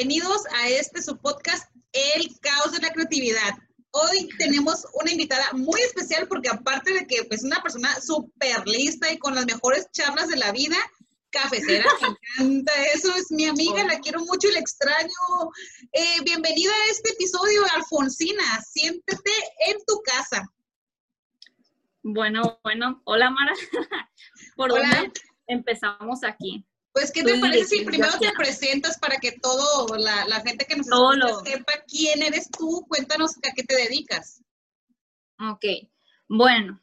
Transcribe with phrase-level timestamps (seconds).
[0.00, 3.58] bienvenidos a este su podcast, El Caos de la Creatividad.
[3.90, 8.66] Hoy tenemos una invitada muy especial porque aparte de que es pues, una persona súper
[8.66, 10.78] lista y con las mejores charlas de la vida,
[11.28, 12.08] cafecera, me
[12.46, 15.10] encanta eso, es mi amiga, la quiero mucho y la extraño.
[15.92, 19.32] Eh, bienvenida a este episodio, Alfonsina, siéntete
[19.66, 20.50] en tu casa.
[22.02, 23.52] Bueno, bueno, hola Mara,
[24.56, 25.12] ¿por dónde
[25.46, 26.64] empezamos aquí?
[26.92, 30.86] Pues, ¿qué te parece si primero te presentas para que todo, la, gente que nos
[30.88, 32.84] escucha sepa quién eres tú?
[32.88, 34.42] Cuéntanos a qué te dedicas.
[35.38, 35.64] Ok,
[36.28, 36.82] bueno,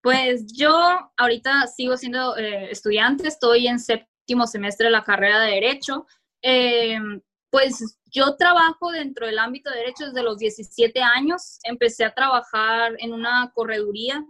[0.00, 5.52] pues yo ahorita sigo siendo eh, estudiante, estoy en séptimo semestre de la carrera de
[5.52, 6.06] Derecho.
[6.40, 11.58] Em, pues yo trabajo dentro del ámbito de Derecho desde los 17 años.
[11.64, 14.24] Empecé a trabajar en una correduría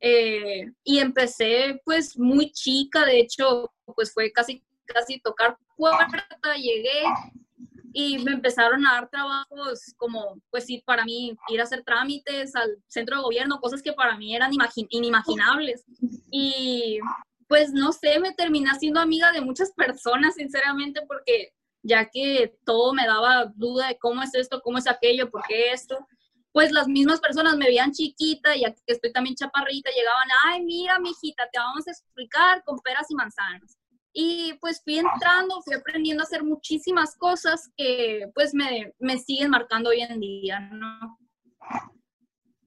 [0.00, 7.02] eh, y empecé pues muy chica, de hecho pues fue casi, casi tocar puerta, llegué
[7.92, 12.54] y me empezaron a dar trabajos como, pues sí, para mí ir a hacer trámites
[12.54, 14.52] al centro de gobierno, cosas que para mí eran
[14.90, 15.84] inimaginables.
[16.30, 16.98] Y
[17.48, 22.92] pues no sé, me terminé siendo amiga de muchas personas, sinceramente, porque ya que todo
[22.92, 25.98] me daba duda de cómo es esto, cómo es aquello, por qué esto,
[26.52, 30.98] pues las mismas personas me veían chiquita, ya que estoy también chaparrita, llegaban, ay, mira,
[30.98, 33.77] mijita, te vamos a explicar con peras y manzanas.
[34.20, 39.48] Y pues fui entrando, fui aprendiendo a hacer muchísimas cosas que pues me, me siguen
[39.48, 41.16] marcando hoy en día, ¿no?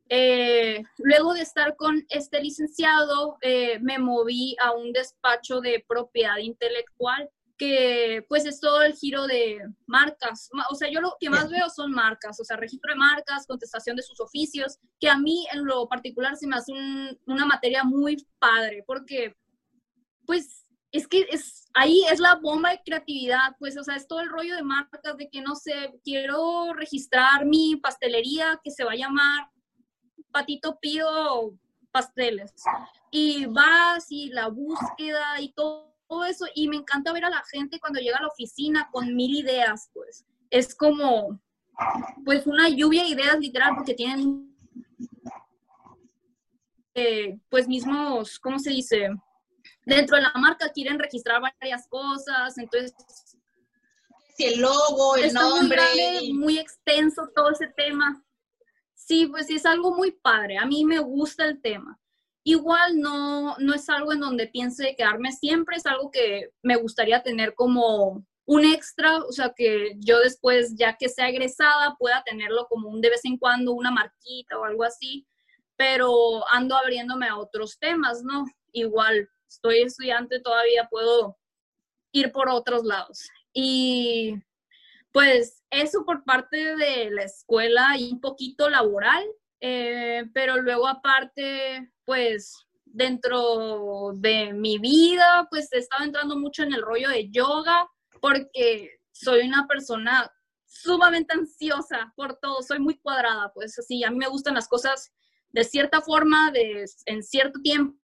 [0.08, 6.38] Eh, luego de estar con este licenciado, eh, me moví a un despacho de propiedad
[6.38, 10.50] intelectual que pues es todo el giro de marcas.
[10.70, 13.98] O sea, yo lo que más veo son marcas, o sea, registro de marcas, contestación
[13.98, 16.72] de sus oficios, que a mí en lo particular se me hace
[17.26, 19.36] una materia muy padre, porque
[20.26, 20.61] pues
[20.92, 24.30] es que es, ahí es la bomba de creatividad, pues, o sea, es todo el
[24.30, 28.98] rollo de marcas, de que no sé, quiero registrar mi pastelería que se va a
[28.98, 29.49] llamar
[30.32, 31.58] Patito Pío
[31.92, 32.54] Pasteles.
[33.10, 35.92] Y vas y la búsqueda y todo
[36.27, 39.36] eso y me encanta ver a la gente cuando llega a la oficina con mil
[39.36, 41.39] ideas, pues es como,
[42.26, 44.54] pues una lluvia de ideas literal porque tienen,
[46.93, 49.10] eh, pues mismos, ¿cómo se dice?
[49.86, 52.93] Dentro de la marca quieren registrar varias cosas, entonces...
[54.36, 55.81] Si el logo, el nombre.
[56.19, 58.23] Muy, muy extenso todo ese tema.
[58.95, 60.58] Sí, pues sí, es algo muy padre.
[60.58, 61.99] A mí me gusta el tema.
[62.43, 67.21] Igual no, no es algo en donde piense quedarme siempre, es algo que me gustaría
[67.21, 72.67] tener como un extra, o sea, que yo después, ya que sea egresada, pueda tenerlo
[72.67, 75.27] como un de vez en cuando, una marquita o algo así,
[75.75, 78.45] pero ando abriéndome a otros temas, ¿no?
[78.71, 81.38] Igual, estoy estudiante todavía, puedo
[82.14, 83.30] ir por otros lados.
[83.54, 84.36] Y
[85.12, 89.23] pues eso por parte de la escuela y un poquito laboral,
[89.60, 96.73] eh, pero luego aparte, pues dentro de mi vida, pues he estado entrando mucho en
[96.73, 97.88] el rollo de yoga
[98.22, 100.32] porque soy una persona
[100.66, 105.11] sumamente ansiosa por todo, soy muy cuadrada, pues así, a mí me gustan las cosas
[105.50, 108.01] de cierta forma, de, en cierto tiempo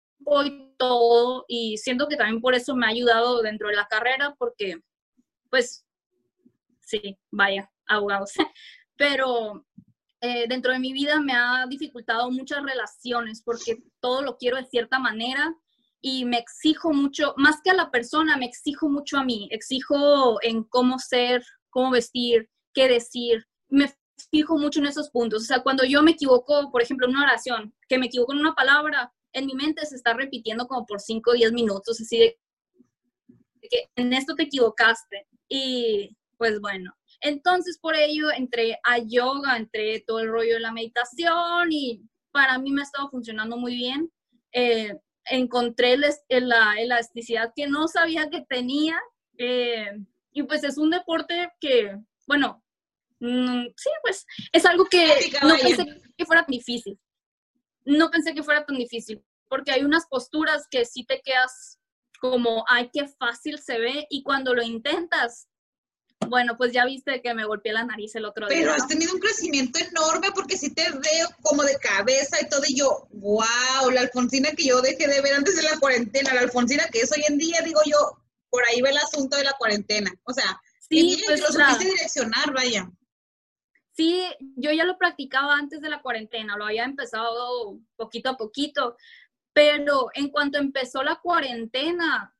[0.45, 4.35] y todo, y siento que también por eso me ha ayudado dentro de la carrera,
[4.37, 4.81] porque,
[5.49, 5.85] pues,
[6.81, 8.31] sí, vaya, abogados,
[8.97, 9.65] pero
[10.21, 14.65] eh, dentro de mi vida me ha dificultado muchas relaciones porque todo lo quiero de
[14.65, 15.53] cierta manera
[15.99, 20.37] y me exijo mucho, más que a la persona, me exijo mucho a mí, exijo
[20.41, 23.93] en cómo ser, cómo vestir, qué decir, me
[24.31, 25.43] fijo mucho en esos puntos.
[25.43, 28.39] O sea, cuando yo me equivoco, por ejemplo, en una oración, que me equivoco en
[28.39, 32.17] una palabra, en mi mente se está repitiendo como por 5 o 10 minutos, así
[32.17, 32.39] de
[33.69, 35.27] que en esto te equivocaste.
[35.49, 40.73] Y pues bueno, entonces, por ello, entré a yoga, entré todo el rollo de la
[40.73, 42.01] meditación y
[42.31, 44.11] para mí me ha estado funcionando muy bien.
[44.51, 48.99] Eh, encontré la elasticidad que no sabía que tenía
[49.37, 49.91] eh,
[50.33, 51.95] y pues es un deporte que,
[52.27, 52.61] bueno,
[53.19, 55.07] mm, sí, pues es algo que
[55.41, 55.85] no pensé
[56.17, 56.99] que fuera difícil.
[57.85, 61.79] No pensé que fuera tan difícil porque hay unas posturas que sí te quedas
[62.19, 65.47] como, ay, qué fácil se ve y cuando lo intentas
[66.27, 68.57] bueno, pues ya viste que me golpeé la nariz el otro día.
[68.57, 72.61] Pero has tenido un crecimiento enorme porque si te veo como de cabeza y todo,
[72.67, 76.41] y yo, wow, la Alfonsina que yo dejé de ver antes de la cuarentena, la
[76.41, 78.19] Alfonsina que es hoy en día, digo yo,
[78.49, 80.13] por ahí ve el asunto de la cuarentena.
[80.23, 80.59] O sea,
[80.89, 82.89] sí, pues, lo supiste direccionar, vaya.
[83.95, 84.25] Sí,
[84.55, 88.97] yo ya lo practicaba antes de la cuarentena, lo había empezado poquito a poquito,
[89.53, 92.35] pero en cuanto empezó la cuarentena,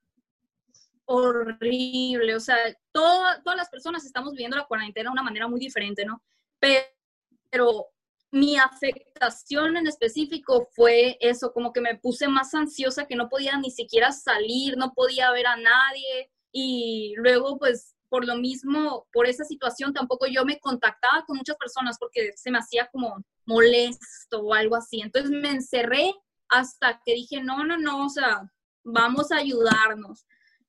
[1.05, 2.57] horrible, o sea,
[2.91, 6.23] todas las personas estamos viviendo la cuarentena de una manera muy diferente, ¿no?
[6.59, 7.88] Pero,
[8.31, 13.57] mi afectación en específico fue eso, como que me puse más ansiosa, que no podía
[13.59, 19.25] ni siquiera salir, no podía ver a nadie y luego pues por lo mismo, por
[19.25, 23.18] esa situación tampoco yo me contactaba con muchas personas porque se me hacía como
[23.48, 25.01] molesto o algo así.
[25.01, 26.13] Entonces me encerré
[26.48, 28.48] hasta que dije, no, no, no, o sea,
[28.83, 30.27] vamos a ayudarnos.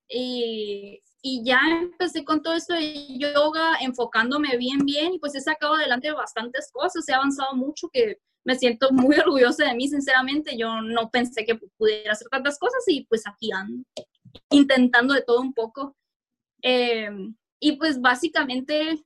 [0.09, 1.03] Y,
[1.45, 6.13] ya empecé con todo esto de yoga, enfocándome bien, bien, y pues he sacado adelante
[6.13, 10.57] bastantes cosas, he avanzado mucho, que me siento muy orgullosa de mí, sinceramente.
[10.57, 13.85] Yo no pensé que pudiera hacer tantas cosas y pues aquí ando,
[14.49, 15.95] intentando de todo un poco.
[16.65, 19.05] Em, y pues básicamente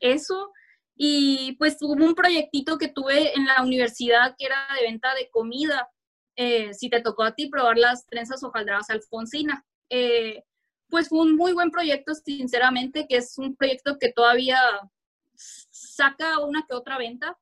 [0.00, 0.52] eso.
[0.94, 5.30] Y pues hubo un proyectito que tuve en la universidad que era de venta de
[5.30, 5.88] comida.
[6.36, 9.64] Eh, si te tocó a ti probar las trenzas hojaldradas alfonsina.
[9.88, 10.44] Eh,
[10.90, 14.58] pues fue un muy buen proyecto, sinceramente, que es un proyecto que todavía
[15.34, 17.38] saca una que otra venta.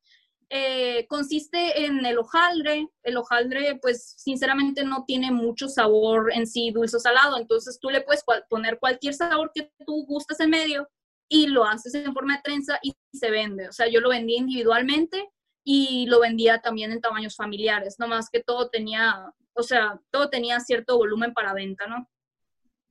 [0.50, 2.88] Eh, consiste en el hojaldre.
[3.02, 7.38] El hojaldre, pues, sinceramente no tiene mucho sabor en sí dulce o salado.
[7.38, 10.88] Entonces tú le puedes poner cualquier sabor que tú gustes en medio
[11.28, 13.68] y lo haces en forma de trenza y se vende.
[13.68, 15.28] O sea, yo lo vendí individualmente
[15.64, 20.30] y lo vendía también en tamaños familiares, no más que todo tenía, o sea, todo
[20.30, 22.08] tenía cierto volumen para venta, ¿no?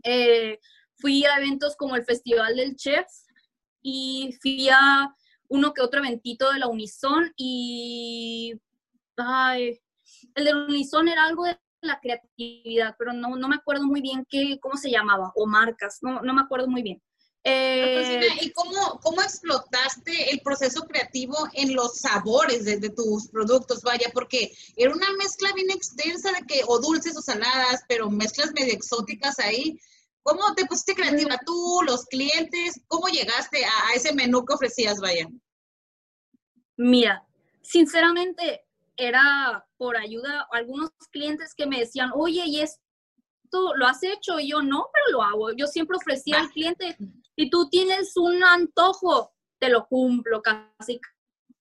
[0.03, 0.59] Eh,
[0.95, 3.07] fui a eventos como el Festival del Chef
[3.81, 5.11] y fui a
[5.49, 8.53] uno que otro eventito de la Unison y
[9.17, 9.79] ay,
[10.35, 14.01] el de la Unison era algo de la creatividad, pero no, no me acuerdo muy
[14.01, 17.01] bien qué, cómo se llamaba, o marcas, no, no me acuerdo muy bien.
[17.49, 23.83] Eh, ¿Y cómo, cómo explotaste el proceso creativo en los sabores de, de, tus productos?
[23.83, 28.51] Vaya, porque era una mezcla bien extensa de que, o dulces o saladas, pero mezclas
[28.51, 29.79] medio exóticas ahí.
[30.23, 32.81] ¿Cómo te pusiste creativa tú, los clientes?
[32.87, 35.27] ¿Cómo llegaste a, ese menú que ofrecías, vaya?
[36.75, 37.25] Mira,
[37.61, 38.65] sinceramente
[38.97, 44.39] era por ayuda a algunos clientes que me decían, oye, ¿y esto lo has hecho?
[44.39, 45.51] Y yo, no, pero lo hago.
[45.53, 46.97] Yo siempre ofrecía al cliente,
[47.35, 50.99] si tú tienes un antojo, te lo cumplo casi,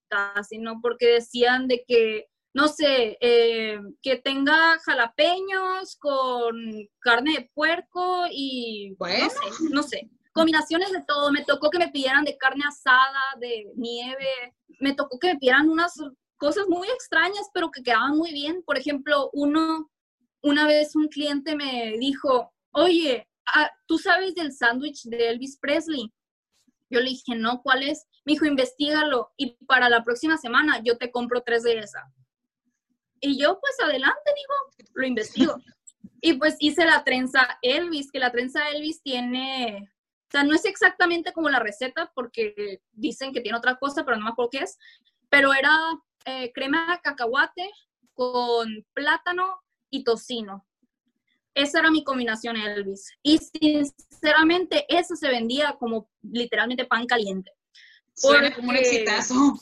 [0.09, 0.81] casi, ¿no?
[0.81, 6.56] Porque decían de que no sé, eh, que tenga jalapeños con
[7.00, 9.26] carne de puerco y bueno.
[9.26, 11.31] no sé, no sé, combinaciones de todo.
[11.32, 15.69] Me tocó que me pidieran de carne asada, de nieve, me tocó que me pidieran
[15.69, 15.97] unas
[16.38, 18.62] cosas muy extrañas, pero que quedaban muy bien.
[18.64, 19.91] Por ejemplo, uno,
[20.41, 26.11] una vez un cliente me dijo, oye, ah, ¿tú sabes del sándwich de Elvis Presley?
[26.88, 28.06] Yo le dije, no, ¿cuál es?
[28.25, 32.05] Me dijo, investigalo y para la próxima semana yo te compro tres de esas.
[33.21, 35.57] Y yo, pues adelante, digo, lo investigo.
[36.21, 39.89] Y pues hice la trenza Elvis, que la trenza Elvis tiene,
[40.29, 44.17] o sea, no es exactamente como la receta, porque dicen que tiene otra cosa, pero
[44.17, 44.79] no me acuerdo qué es,
[45.29, 45.77] pero era
[46.25, 47.71] eh, crema de cacahuate
[48.15, 49.61] con plátano
[49.91, 50.67] y tocino.
[51.55, 53.11] Esa era mi combinación Elvis.
[53.23, 57.51] Y sinceramente, eso se vendía como literalmente pan caliente.
[58.15, 59.59] Suena como un exitazo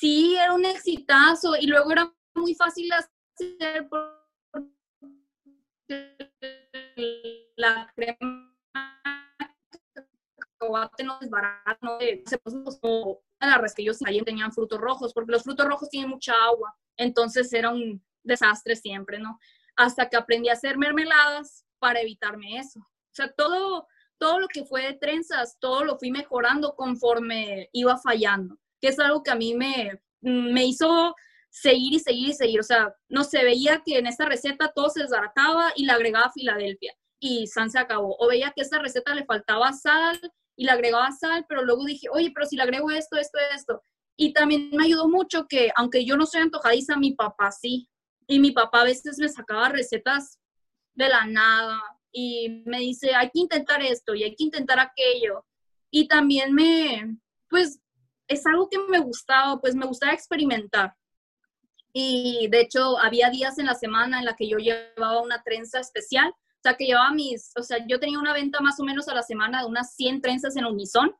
[0.00, 3.88] sí, era un exitazo y luego era muy fácil hacer
[7.56, 8.46] la crema
[11.04, 15.66] no es barato, no se puso las que allí tenían frutos rojos, porque los frutos
[15.66, 19.38] rojos tienen mucha agua, entonces era un desastre siempre, ¿no?
[19.76, 22.80] Hasta que aprendí a hacer mermeladas para evitarme eso.
[22.80, 27.96] O sea, todo, todo lo que fue de trenzas, todo lo fui mejorando conforme iba
[27.96, 31.14] fallando que es algo que a mí me, me hizo
[31.50, 32.60] seguir y seguir y seguir.
[32.60, 36.32] O sea, no se veía que en esta receta todo se desbarataba y le agregaba
[36.32, 38.16] Filadelfia y San se acabó.
[38.18, 40.18] O veía que esta receta le faltaba sal
[40.56, 43.82] y le agregaba sal, pero luego dije, oye, pero si le agrego esto, esto, esto.
[44.16, 47.88] Y también me ayudó mucho que, aunque yo no soy antojadiza, mi papá sí.
[48.26, 50.38] Y mi papá a veces me sacaba recetas
[50.94, 51.80] de la nada
[52.12, 55.46] y me dice, hay que intentar esto y hay que intentar aquello.
[55.90, 57.16] Y también me,
[57.48, 57.80] pues,
[58.30, 60.94] es algo que me gustaba, pues me gustaba experimentar.
[61.92, 65.80] Y de hecho, había días en la semana en la que yo llevaba una trenza
[65.80, 69.08] especial, o sea, que llevaba mis, o sea, yo tenía una venta más o menos
[69.08, 71.12] a la semana de unas 100 trenzas en unison,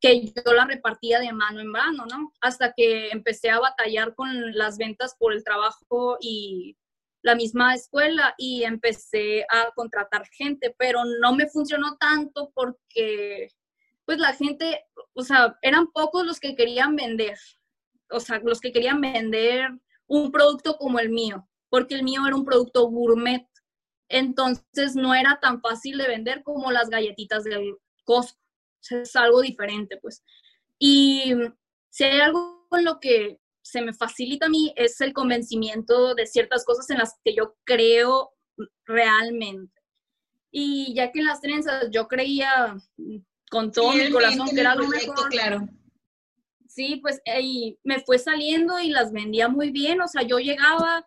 [0.00, 2.32] que yo la repartía de mano en mano, ¿no?
[2.40, 6.76] Hasta que empecé a batallar con las ventas por el trabajo y
[7.22, 13.50] la misma escuela y empecé a contratar gente, pero no me funcionó tanto porque
[14.10, 17.38] pues la gente, o sea, eran pocos los que querían vender,
[18.10, 19.70] o sea, los que querían vender
[20.08, 23.46] un producto como el mío, porque el mío era un producto gourmet.
[24.08, 28.40] entonces no era tan fácil de vender como las galletitas del Costco.
[28.90, 30.24] es algo diferente, pues.
[30.76, 31.32] Y
[31.90, 36.26] si hay algo con lo que se me facilita a mí es el convencimiento de
[36.26, 38.32] ciertas cosas en las que yo creo
[38.84, 39.80] realmente.
[40.50, 42.76] Y ya que en las trenzas yo creía
[43.50, 45.28] con todo mi corazón que era lo mejor.
[45.28, 45.68] Claro.
[46.66, 50.00] Sí, pues y me fue saliendo y las vendía muy bien.
[50.00, 51.06] O sea, yo llegaba,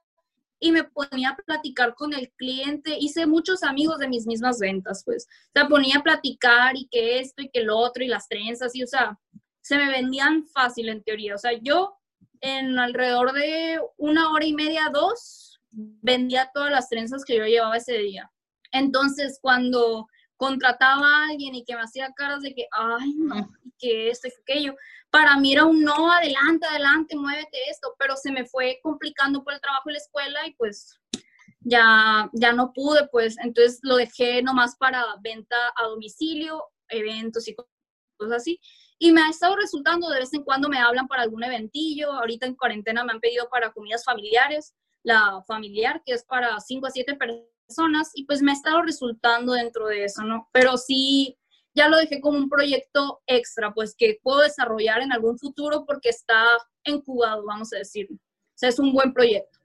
[0.64, 2.96] y me ponía a platicar con el cliente.
[2.98, 5.28] Hice muchos amigos de mis mismas ventas, pues.
[5.48, 8.74] O sea, ponía a platicar y que esto y que lo otro y las trenzas
[8.74, 9.20] y, o sea,
[9.62, 11.36] se me vendían fácil en teoría.
[11.36, 11.98] O sea, yo
[12.40, 17.76] en alrededor de una hora y media, dos, vendía todas las trenzas que yo llevaba
[17.76, 18.32] ese día.
[18.72, 23.72] Entonces, cuando contrataba a alguien y que me hacía caras de que, ay, no, y
[23.78, 24.76] que esto y que aquello,
[25.10, 29.54] para mí era un no, adelante, adelante, muévete esto, pero se me fue complicando por
[29.54, 31.00] el trabajo en la escuela y pues
[31.62, 33.38] ya, ya no pude, pues.
[33.40, 37.56] Entonces lo dejé nomás para venta a domicilio, eventos y
[38.18, 38.60] cosas así.
[39.00, 42.46] Y me ha estado resultando, de vez en cuando me hablan para algún eventillo, ahorita
[42.46, 44.74] en cuarentena me han pedido para comidas familiares,
[45.04, 47.53] la familiar que es para 5 a 7 personas
[48.14, 50.50] y pues me ha estado resultando dentro de eso, ¿no?
[50.52, 51.38] Pero sí,
[51.76, 56.10] ya lo dejé como un proyecto extra, pues que puedo desarrollar en algún futuro porque
[56.10, 56.46] está
[56.84, 58.08] incubado, vamos a decir.
[58.12, 58.18] O
[58.56, 59.60] sea, es un buen proyecto.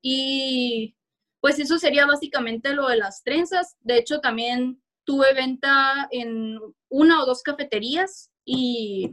[0.00, 0.96] Y
[1.40, 3.76] pues eso sería básicamente lo de las trenzas.
[3.80, 9.12] De hecho, también tuve venta en una o dos cafeterías y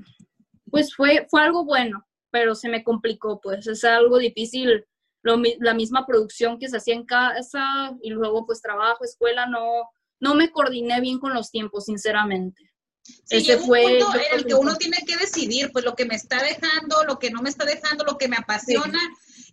[0.71, 4.85] pues fue, fue algo bueno, pero se me complicó, pues es algo difícil.
[5.21, 10.35] La misma producción que se hacía en casa y luego pues trabajo, escuela, no, no
[10.35, 12.69] me coordiné bien con los tiempos, sinceramente.
[13.29, 16.15] Ese fue un punto en el que uno tiene que decidir, pues lo que me
[16.15, 18.99] está dejando, lo que no me está dejando, lo que me apasiona.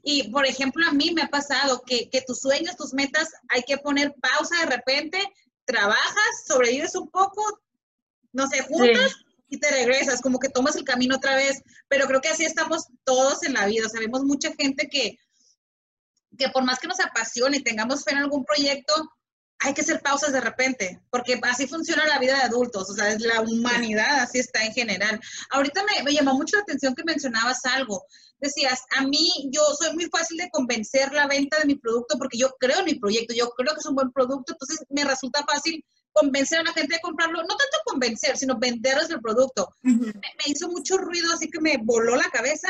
[0.02, 3.62] Y, por ejemplo, a mí me ha pasado que, que tus sueños, tus metas, hay
[3.62, 5.18] que poner pausa de repente,
[5.64, 7.42] trabajas, sobrevives un poco,
[8.32, 9.14] no sé, juntas
[9.48, 11.62] y te regresas, como que tomas el camino otra vez.
[11.88, 13.88] Pero creo que así estamos todos en la vida.
[13.88, 15.18] Sabemos mucha gente que,
[16.36, 18.94] que por más que nos apasione y tengamos fe en algún proyecto,
[19.58, 23.10] hay que hacer pausas de repente, porque así funciona la vida de adultos, o sea,
[23.10, 25.18] es la humanidad, así está en general.
[25.50, 28.04] Ahorita me, me, llamó mucho la atención que mencionabas algo.
[28.38, 32.36] Decías, a mí yo soy muy fácil de convencer la venta de mi producto porque
[32.36, 35.42] yo creo en mi proyecto, yo creo que es un buen producto, entonces me resulta
[35.46, 39.68] fácil convencer a la gente de comprarlo, no tanto convencer, sino venderles el producto.
[39.82, 42.68] me, me hizo mucho ruido, así que me voló la cabeza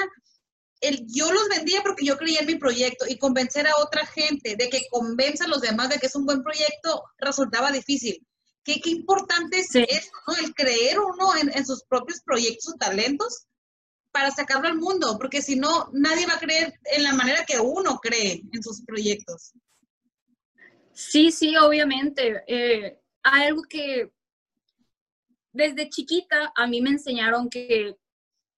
[0.88, 4.56] el, yo los vendía porque yo creía en mi proyecto y convencer a otra gente
[4.56, 8.24] de que convenza a los demás de que es un buen proyecto resultaba difícil.
[8.64, 10.36] Qué, qué importante es eso, ¿no?
[10.36, 13.46] El creer uno en, sus propios proyectos o talentos
[14.10, 17.60] para sacarlo al mundo, porque si no, nadie va a creer en la manera que
[17.60, 19.52] uno cree en sus proyectos.
[20.92, 22.42] Sí, sí, obviamente.
[22.48, 24.10] Eh, hay algo que
[25.52, 27.96] desde chiquita a mí me enseñaron que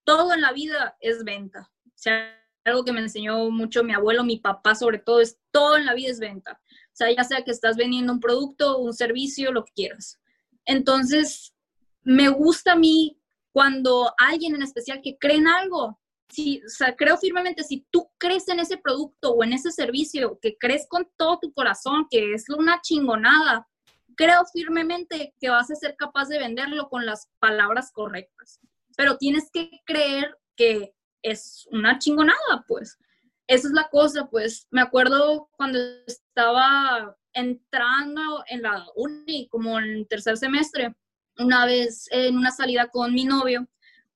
[0.04, 4.38] todo en la vida es venta sea, algo que me enseñó mucho mi abuelo, mi
[4.38, 6.60] papá sobre todo, es todo en la vida es venta.
[6.64, 10.20] O sea, ya sea que estás vendiendo un producto, un servicio, lo que quieras.
[10.64, 11.54] Entonces,
[12.02, 13.20] me gusta a mí
[13.52, 18.10] cuando alguien en especial que cree en algo, si, o sea, creo firmemente, si tú
[18.18, 22.34] crees en ese producto o en ese servicio, que crees con todo tu corazón, que
[22.34, 23.66] es una chingonada,
[24.14, 28.60] creo firmemente que vas a ser capaz de venderlo con las palabras correctas.
[28.96, 32.98] Pero tienes que creer que es una chingonada, pues.
[33.46, 34.66] Esa es la cosa, pues.
[34.70, 40.94] Me acuerdo cuando estaba entrando en la uni, como en tercer semestre,
[41.38, 43.66] una vez en una salida con mi novio,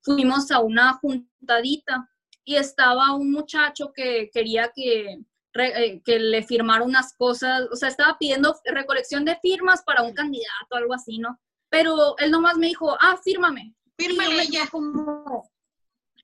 [0.01, 2.09] fuimos a una juntadita
[2.45, 5.19] y estaba un muchacho que quería que,
[5.55, 10.13] eh, que le firmara unas cosas, o sea, estaba pidiendo recolección de firmas para un
[10.13, 11.39] candidato, algo así, ¿no?
[11.71, 13.75] Pero él nomás me dijo, ah, fírmame.
[13.97, 14.67] Fírmame ya.
[14.69, 15.49] Como,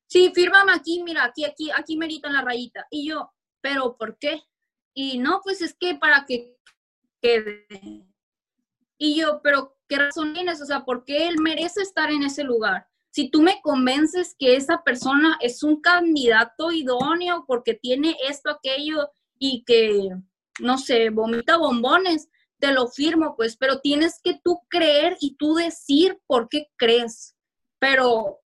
[0.09, 2.87] sí, fírmame aquí, mira, aquí, aquí, aquí merita la rayita.
[2.91, 4.43] Y yo, ¿pero por qué?
[4.95, 6.57] Y no, pues es que para que
[7.23, 7.67] quede.
[8.99, 10.61] Y yo, ¿pero qué razón tienes?
[10.61, 12.89] O sea, ¿por qué él merece estar en ese lugar?
[13.11, 19.11] Si tú me convences que esa persona es un candidato idóneo porque tiene esto, aquello
[19.39, 20.11] y que,
[20.61, 25.55] no sé, vomita bombones, te lo firmo, pues, pero tienes que tú creer y tú
[25.55, 27.37] decir por qué crees.
[27.79, 28.41] Pero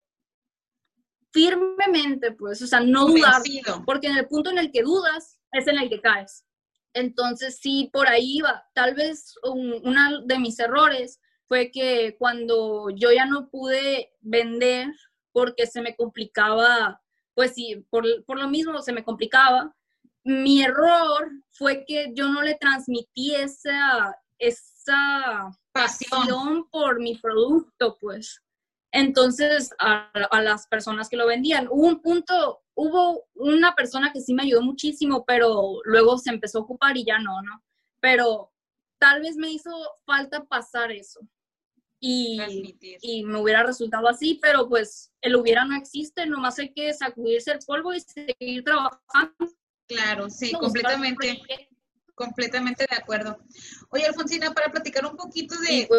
[1.32, 3.42] firmemente, pues, o sea, no dudar,
[3.86, 6.46] porque en el punto en el que dudas es en el que caes.
[6.94, 8.64] Entonces, sí, por ahí va.
[8.74, 14.88] Tal vez uno de mis errores fue que cuando yo ya no pude vender
[15.32, 17.02] porque se me complicaba,
[17.36, 19.76] pues sí, por, por lo mismo se me complicaba,
[20.24, 28.42] mi error fue que yo no le transmití esa, esa pasión por mi producto, pues.
[28.92, 34.22] Entonces, a, a, las personas que lo vendían, hubo un punto, hubo una persona que
[34.22, 37.64] sí me ayudó muchísimo, pero luego se empezó a ocupar y ya no, ¿no?
[38.00, 38.52] Pero
[39.00, 39.72] tal vez me hizo
[40.06, 41.22] falta pasar eso.
[42.02, 42.40] Y,
[43.02, 47.52] y, me hubiera resultado así, pero pues el hubiera no existe, nomás hay que sacudirse
[47.52, 49.36] el polvo y seguir trabajando.
[49.86, 51.42] Claro, sí, completamente,
[52.16, 53.38] completamente de acuerdo.
[53.90, 55.90] Oye, Alfonsina, para platicar un poquito de,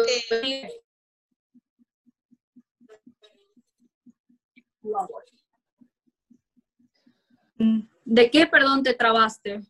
[8.05, 8.31] de...
[8.31, 9.61] qué, perdón, te trabaste?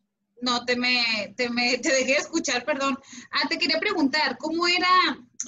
[0.42, 2.98] No, te me, te me, te dejé escuchar, perdón.
[3.32, 4.88] Ah, te quería preguntar, ¿cómo era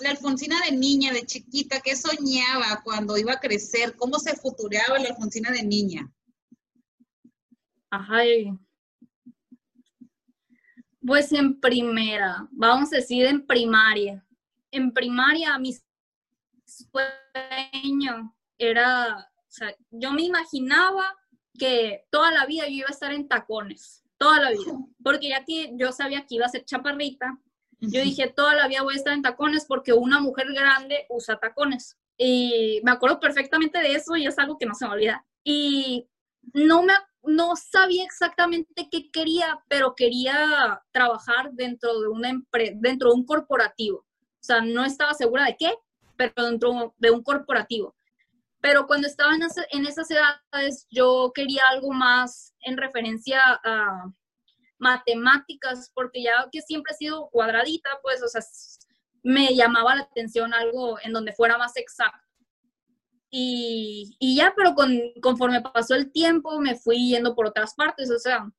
[0.01, 1.81] la Alfonsina de niña, de chiquita?
[1.81, 3.95] ¿Qué soñaba cuando iba a crecer?
[3.95, 6.11] ¿Cómo se futureaba la Alfonsina de niña?
[7.89, 8.21] Ajá.
[11.05, 14.25] Pues en primera, vamos a decir en primaria.
[14.71, 15.75] En primaria, mi
[16.65, 21.15] sueño era, sea, yo me imaginaba
[21.57, 25.45] que toda la vida yo iba a estar en tacones, toda la vida, porque ya
[25.45, 27.39] que yo sabía que iba a ser chaparrita,
[27.79, 31.37] yo dije, toda la vida voy a estar en tacones porque una mujer grande usa
[31.37, 31.97] tacones.
[32.17, 35.25] Y me acuerdo perfectamente de eso y es algo que no se me olvida.
[35.43, 36.07] Y
[36.53, 36.93] no me
[37.23, 42.33] no sabía exactamente qué quería, pero quería trabajar dentro de una
[42.75, 43.99] dentro de un corporativo.
[43.99, 45.73] O sea, no estaba segura de qué,
[46.17, 47.95] pero dentro de un corporativo.
[48.63, 54.05] Pero cuando estaba en, esas edades, yo quería algo más en referencia a
[54.79, 58.41] matemáticas, porque ya que siempre he sido cuadradita, pues, o sea,
[59.21, 62.25] me llamaba la atención algo en donde fuera más exacto.
[63.29, 68.09] Y, y ya, pero con, conforme pasó el tiempo, me fui yendo por otras partes,
[68.11, 68.49] o sea,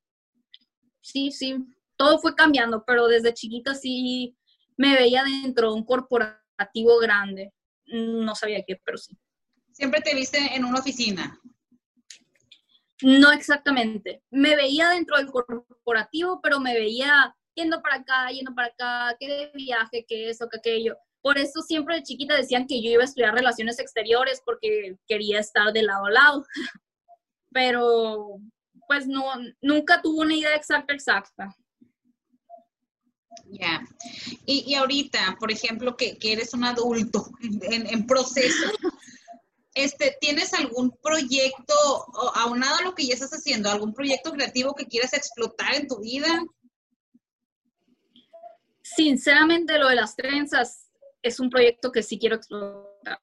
[1.01, 1.57] sí, sí,
[1.97, 4.37] todo fue cambiando, pero desde chiquita sí
[4.77, 7.55] me veía dentro de un corporativo grande.
[7.87, 9.17] No sabía qué, pero sí.
[9.75, 11.39] ¿Siempre te viste en una oficina?
[13.03, 14.23] No exactamente.
[14.31, 19.29] Me veía dentro del corporativo, pero me veía yendo para acá, yendo para acá, que
[19.29, 20.97] de viaje, que eso, que aquello.
[21.21, 25.41] Por eso siempre de chiquita decían que yo iba a estudiar relaciones exteriores porque quería
[25.41, 26.47] estar de lado a lado.
[27.53, 28.39] Pero
[28.87, 29.25] pues no,
[29.61, 31.57] nunca tuve una idea exacta, exacta.
[33.51, 33.85] Ya.
[34.47, 38.67] Y, ahorita, por ejemplo, que, eres un adulto en, proceso,
[39.75, 41.75] este, ¿tienes algún proyecto,
[42.35, 46.01] aunado a lo que ya estás haciendo, algún proyecto creativo que quieras explotar en tu
[46.01, 46.45] vida?
[48.83, 50.91] Sinceramente, lo de las trenzas
[51.23, 53.21] es un proyecto que sí quiero explotar.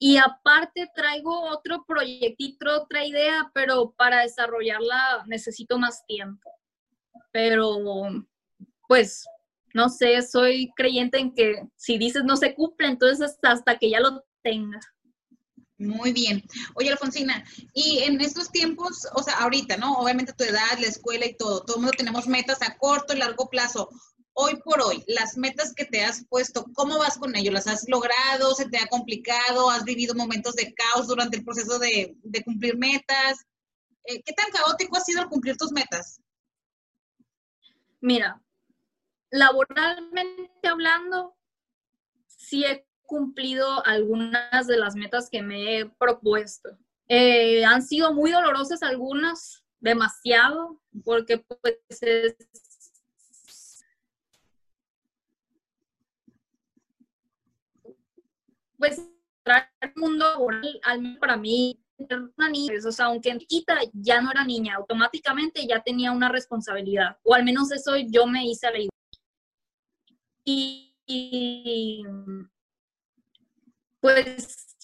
[0.00, 6.50] Y aparte traigo otro proyectito, otra idea, pero para desarrollarla necesito más tiempo.
[7.32, 7.78] Pero,
[8.86, 9.26] pues,
[9.74, 14.00] no sé, soy creyente en que si dices no se cumple, entonces hasta, que ya
[14.00, 14.80] lo tenga.
[15.78, 16.42] Muy bien.
[16.74, 19.94] Oye, Alfonsina, y en estos tiempos, o sea, ahorita, ¿no?
[19.98, 23.18] Obviamente tu edad, la escuela y todo, todo el mundo tenemos metas a corto y
[23.18, 23.88] largo plazo
[24.40, 27.50] hoy por hoy, las metas que te has puesto, ¿cómo vas con ello?
[27.50, 28.54] ¿Las has logrado?
[28.54, 29.68] ¿Se te ha complicado?
[29.68, 33.44] ¿Has vivido momentos de caos durante el proceso de, cumplir metas?
[34.04, 36.20] Eh, ¿Qué tan caótico ha sido el cumplir tus metas?
[38.00, 38.40] Mira,
[39.30, 41.36] laboralmente hablando,
[42.28, 46.78] sí he cumplido algunas de las metas que me he propuesto.
[47.08, 52.36] Eh, han sido muy dolorosas algunas, demasiado, porque pues es
[58.76, 59.02] pues
[59.80, 60.26] el mundo
[60.84, 61.80] al para mí,
[62.36, 67.16] una niña, o sea, aunque chiquita ya no era niña, automáticamente ya tenía una responsabilidad,
[67.24, 68.90] o al menos eso yo me hice a la idea.
[70.44, 72.04] Y,
[74.00, 74.76] pues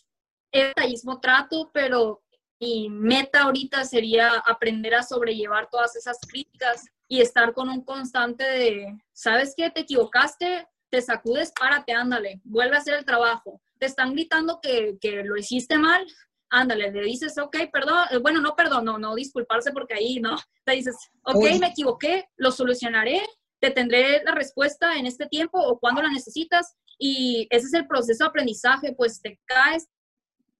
[0.52, 2.22] el mismo trato, pero
[2.60, 8.44] mi meta ahorita sería aprender a sobrellevar todas esas críticas y estar con un constante
[8.44, 9.70] de, ¿sabes qué?
[9.70, 13.60] Te equivocaste, te sacudes, párate, ándale, vuelve a hacer el trabajo.
[13.78, 16.06] Te están gritando que, lo hiciste mal,
[16.50, 20.36] ándale, le dices, ok, perdón, eh, bueno, no perdón, no, no disculparse porque ahí no,
[20.64, 23.20] te dices, ok, me equivoqué, lo solucionaré,
[23.60, 27.86] te tendré la respuesta en este tiempo o cuando la necesitas y ese es el
[27.86, 29.88] proceso de aprendizaje, pues te caes,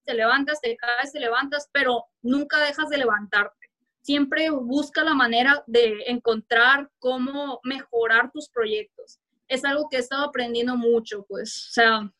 [0.04, 3.70] te levantas, te caes, te levantas, pero nunca dejas de levantarte.
[4.02, 9.18] Siempre busca la manera de encontrar cómo mejorar tus proyectos.
[9.48, 12.12] Es algo que he estado aprendiendo mucho, pues, o sea,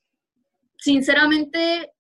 [0.79, 1.92] sinceramente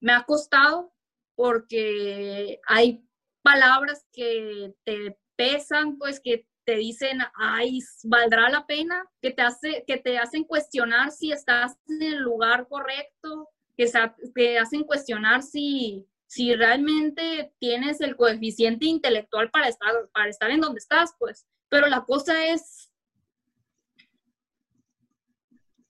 [0.00, 0.92] me ha costado
[1.34, 3.04] porque hay
[3.42, 9.84] palabras que te pesan, pues que te dicen, ay, valdrá la pena, que te, hace,
[9.86, 13.88] que te hacen cuestionar si estás en el lugar correcto, que
[14.34, 20.60] te hacen cuestionar si, si realmente tienes el coeficiente intelectual para estar, para estar en
[20.60, 21.46] donde estás, pues.
[21.68, 22.90] Pero la cosa es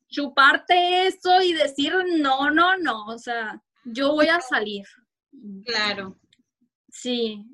[0.08, 4.84] chuparte eso y decir, no, no, no, o sea, yo voy a salir.
[5.64, 6.18] Claro.
[6.90, 7.44] Sí,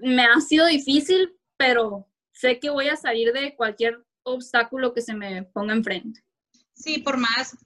[0.00, 2.08] me ha sido difícil, pero
[2.42, 6.24] sé que voy a salir de cualquier obstáculo que se me ponga enfrente.
[6.74, 7.56] Sí, por más,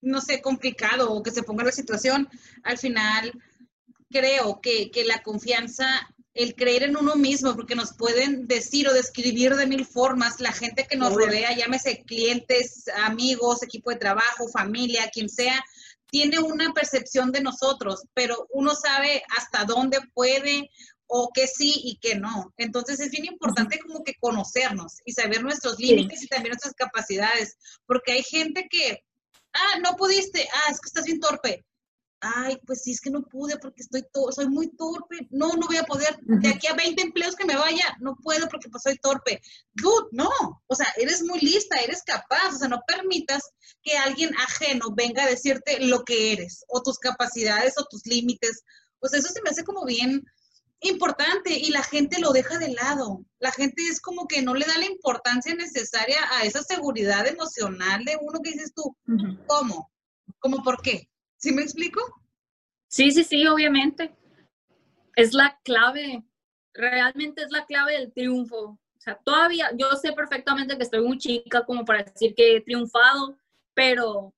[0.00, 2.28] no sé, complicado o que se ponga la situación,
[2.62, 3.32] al final
[4.10, 5.86] creo que, que la confianza
[6.34, 10.52] el creer en uno mismo, porque nos pueden decir o describir de mil formas la
[10.52, 15.62] gente que nos rodea, llámese clientes, amigos, equipo de trabajo, familia, quien sea,
[16.10, 20.70] tiene una percepción de nosotros, pero uno sabe hasta dónde puede
[21.14, 22.54] o que sí y que no.
[22.56, 27.58] Entonces es bien importante como que conocernos y saber nuestros límites y también nuestras capacidades,
[27.84, 29.04] porque hay gente que,
[29.52, 31.62] ah, no pudiste, ah, es que estás bien torpe
[32.22, 35.76] ay, pues sí, es que no pude porque estoy soy muy torpe, no, no voy
[35.76, 38.96] a poder, de aquí a 20 empleos que me vaya, no puedo porque pues soy
[38.98, 39.42] torpe.
[39.72, 40.30] Dude, no,
[40.68, 43.42] o sea, eres muy lista, eres capaz, o sea, no permitas
[43.82, 48.62] que alguien ajeno venga a decirte lo que eres, o tus capacidades, o tus límites.
[49.00, 50.24] Pues eso se me hace como bien
[50.82, 53.24] importante y la gente lo deja de lado.
[53.38, 58.04] La gente es como que no le da la importancia necesaria a esa seguridad emocional
[58.04, 58.96] de uno que dices tú,
[59.46, 59.90] ¿cómo?
[60.38, 61.08] ¿Cómo por qué?
[61.36, 62.00] ¿Sí me explico?
[62.88, 64.14] Sí, sí, sí, obviamente.
[65.16, 66.24] Es la clave,
[66.74, 68.58] realmente es la clave del triunfo.
[68.58, 72.60] O sea, todavía yo sé perfectamente que estoy muy chica como para decir que he
[72.60, 73.36] triunfado,
[73.74, 74.34] pero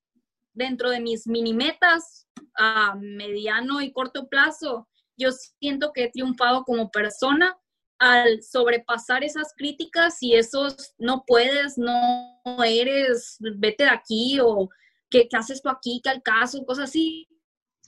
[0.52, 6.64] dentro de mis mini metas a mediano y corto plazo, yo siento que he triunfado
[6.64, 7.57] como persona
[7.98, 14.68] al sobrepasar esas críticas y esos no puedes, no eres, vete de aquí o
[15.11, 16.00] ¿qué, haces tú aquí?
[16.03, 16.64] ¿Qué al caso?
[16.64, 17.29] Cosas así.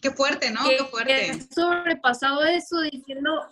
[0.00, 0.60] Qué fuerte, ¿no?
[0.68, 1.30] Qué fuerte.
[1.30, 3.50] He sobrepasado eso diciendo,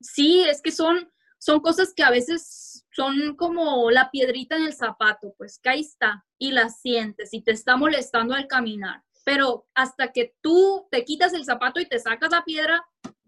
[0.00, 4.72] sí, es que son, son cosas que a veces son como la piedrita en el
[4.72, 9.02] zapato, pues que ahí está y la sientes y te está molestando al caminar.
[9.24, 12.84] Pero hasta que tú te quitas el zapato y te sacas la piedra,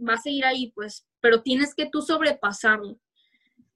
[0.09, 2.99] va a seguir ahí, pues, pero tienes que tú sobrepasarlo.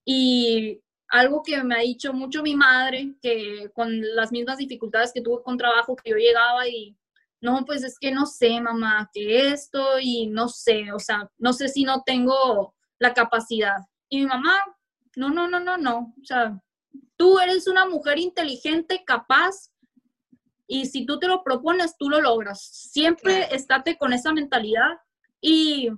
[0.05, 5.21] Y algo que me ha dicho mucho mi madre, que con las mismas dificultades que
[5.21, 6.97] tuve con trabajo, que yo llegaba y,
[7.41, 11.53] no, pues es que no sé, mamá, que esto y no sé, o sea, no
[11.53, 13.77] sé si no tengo la capacidad.
[14.09, 14.57] Y mi mamá,
[15.17, 16.61] no, no, no, no, no, o sea,
[17.17, 19.73] tú eres una mujer inteligente, capaz,
[20.67, 22.61] y si tú te lo propones, tú lo logras.
[22.61, 24.99] Siempre estate con esa mentalidad
[25.41, 25.91] y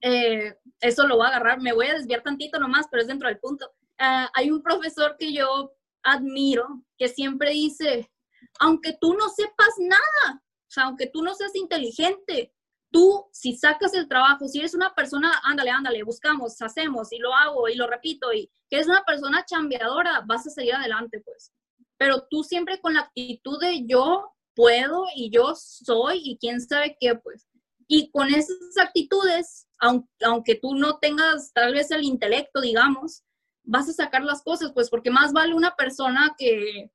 [0.00, 1.60] eh, eso lo va a agarrar.
[1.60, 3.70] Me voy a desviar tantito nomás, pero es dentro del punto.
[3.98, 8.10] Ah, hay un profesor que yo admiro que siempre dice,
[8.58, 12.54] aunque tú no sepas nada, o sea, aunque tú no seas inteligente,
[12.90, 17.34] tú si sacas el trabajo, si eres una persona, ándale, ándale, buscamos, hacemos y lo
[17.34, 21.52] hago y lo repito y que eres una persona chambeadora, vas a seguir adelante, pues.
[21.96, 26.96] Pero tú siempre con la actitud de yo puedo y yo soy y quién sabe
[26.98, 27.49] qué, pues.
[27.92, 33.24] Y con esas actitudes, aunque, aunque tú no tengas tal vez el intelecto, digamos,
[33.64, 36.92] vas a sacar las cosas, pues porque más vale una persona que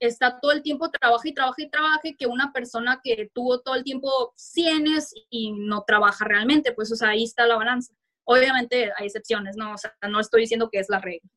[0.00, 3.74] está todo el tiempo trabaja y trabaja y trabaja que una persona que tuvo todo
[3.74, 7.92] el tiempo cienes y no trabaja realmente, pues o sea, ahí está la balanza.
[8.24, 9.74] Obviamente hay excepciones, ¿no?
[9.74, 11.28] O sea, no estoy diciendo que es la regla.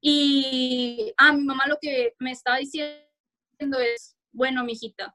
[0.00, 5.14] Y a mi mamá lo que me estaba diciendo es, bueno, mijita,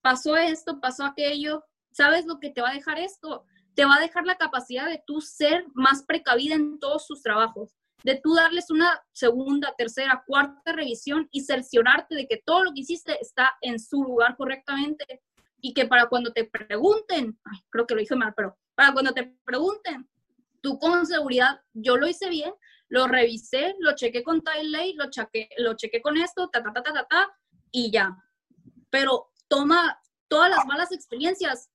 [0.00, 3.44] pasó esto, pasó aquello, ¿sabes lo que te va a dejar esto?
[3.74, 7.74] Te va a dejar la capacidad de tú ser más precavida en todos sus trabajos
[8.02, 12.80] de tú darles una segunda, tercera, cuarta revisión y cerciorarte de que todo lo que
[12.80, 15.22] hiciste está en su lugar correctamente
[15.60, 19.36] y que para cuando te pregunten, creo que lo dije mal, pero para cuando te
[19.44, 20.08] pregunten,
[20.62, 22.52] tú con seguridad, yo lo hice bien,
[22.88, 26.82] lo revisé, lo chequé con Tiley, lo chequé, lo chequé con esto, ta, ta, ta,
[26.82, 27.28] ta, ta, ta,
[27.70, 28.16] y ya.
[28.88, 31.70] Pero toma todas las malas experiencias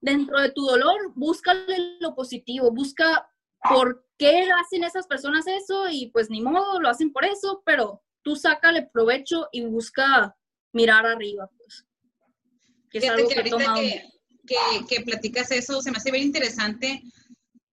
[0.00, 3.28] dentro de tu dolor, búscale lo positivo, busca
[3.68, 8.02] por qué hacen esas personas eso y pues ni modo, lo hacen por eso, pero
[8.22, 10.36] tú sácale provecho y busca
[10.72, 11.84] mirar arriba, pues.
[12.90, 13.42] Que es algo que,
[14.46, 17.02] que, que, platicas eso, se me hace bien interesante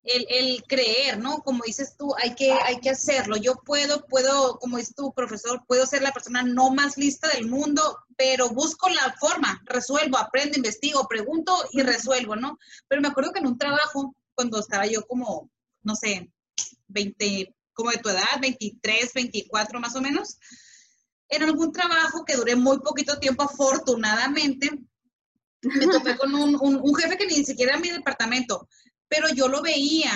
[0.06, 1.40] el, el, creer, ¿no?
[1.40, 3.38] Como dices tú, hay que, hay que hacerlo.
[3.38, 7.48] Yo puedo, puedo, como dices tú, profesor, puedo ser la persona no más lista del
[7.48, 12.58] mundo, pero busco la forma, resuelvo, aprendo, investigo, pregunto y resuelvo, ¿no?
[12.88, 15.50] Pero me acuerdo que en un trabajo, cuando estaba yo como
[15.86, 16.30] no sé,
[16.88, 20.38] 20 como de tu edad, 23, 24 más o menos,
[21.30, 24.70] en algún trabajo que duré muy poquito tiempo, afortunadamente,
[25.62, 28.68] me topé con un, un, jefe que ni siquiera era mi departamento,
[29.08, 30.12] pero yo lo veía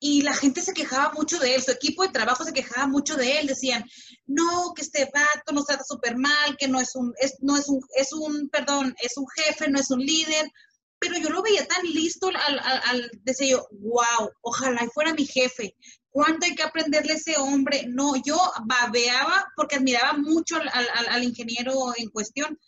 [0.00, 3.16] y la gente se quejaba mucho de él, su equipo de trabajo se quejaba mucho
[3.16, 3.84] de él, decían,
[4.26, 7.68] no, que este vato nos trata súper mal, que no es un, es, no es
[7.68, 10.50] un, es un, perdón, es un jefe, no es un líder,
[10.98, 15.74] pero yo lo veía tan listo al, al, decía yo, wow, ojalá fuera mi jefe,
[16.14, 17.86] cuánto hay que aprenderle a ese hombre.
[17.88, 22.58] No, yo babeaba porque admiraba mucho al, al, ingeniero en cuestión.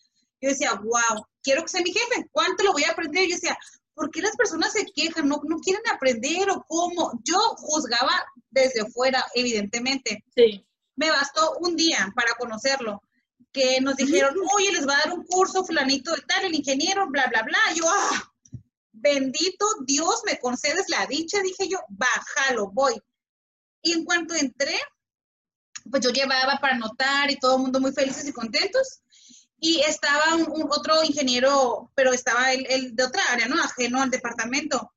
[0.40, 3.28] Yo decía, wow, quiero que sea mi jefe, ¿cuánto lo voy a aprender?
[3.28, 3.56] Yo decía,
[3.96, 5.26] ¿por qué las personas se quejan?
[5.26, 7.18] No, no quieren aprender o cómo.
[7.24, 8.12] Yo juzgaba
[8.50, 10.22] desde fuera, evidentemente.
[10.36, 10.64] Sí.
[10.94, 13.02] Me bastó un día para conocerlo,
[13.52, 17.08] que nos dijeron, oye, les va a dar un curso fulanito de tal, el ingeniero,
[17.08, 17.58] bla, bla, bla.
[17.74, 18.32] Yo, ah,
[18.92, 22.94] bendito Dios, me concedes la dicha, dije yo, bájalo, voy.
[23.80, 24.78] Y en cuanto entré,
[25.90, 29.00] pues yo llevaba para anotar y todo el mundo muy felices y contentos.
[29.58, 33.62] Y estaba un, otro ingeniero, pero estaba el, de otra área, ¿no?
[33.62, 34.92] Ajeno al departamento.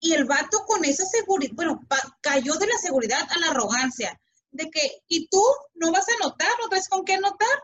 [0.00, 1.80] Y el vato con esa seguridad, bueno,
[2.20, 5.42] cayó de la seguridad a la arrogancia, de que, ¿y tú
[5.74, 6.50] no vas a anotar?
[6.60, 7.62] ¿No traes con qué anotar?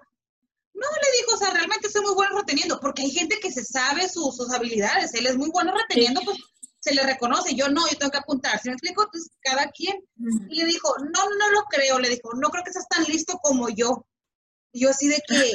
[0.72, 3.64] No, le dijo, o sea, realmente soy muy bueno reteniendo, porque hay gente que se
[3.64, 6.38] sabe sus habilidades, él es muy bueno reteniendo, pues
[6.80, 9.04] se le reconoce, yo no, yo tengo que apuntar, ¿sí me explico?
[9.04, 10.02] Entonces, cada quien.
[10.48, 13.38] Y le dijo, no, no lo creo, le dijo, no creo que seas tan listo
[13.42, 14.06] como yo.
[14.72, 15.52] Y yo así de que,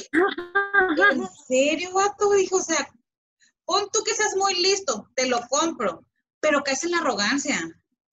[1.12, 2.32] ¿en serio, vato?
[2.32, 2.88] Dijo, o sea,
[3.65, 6.06] pon tú que seas muy listo, te lo compro,
[6.39, 7.60] pero caes en la arrogancia.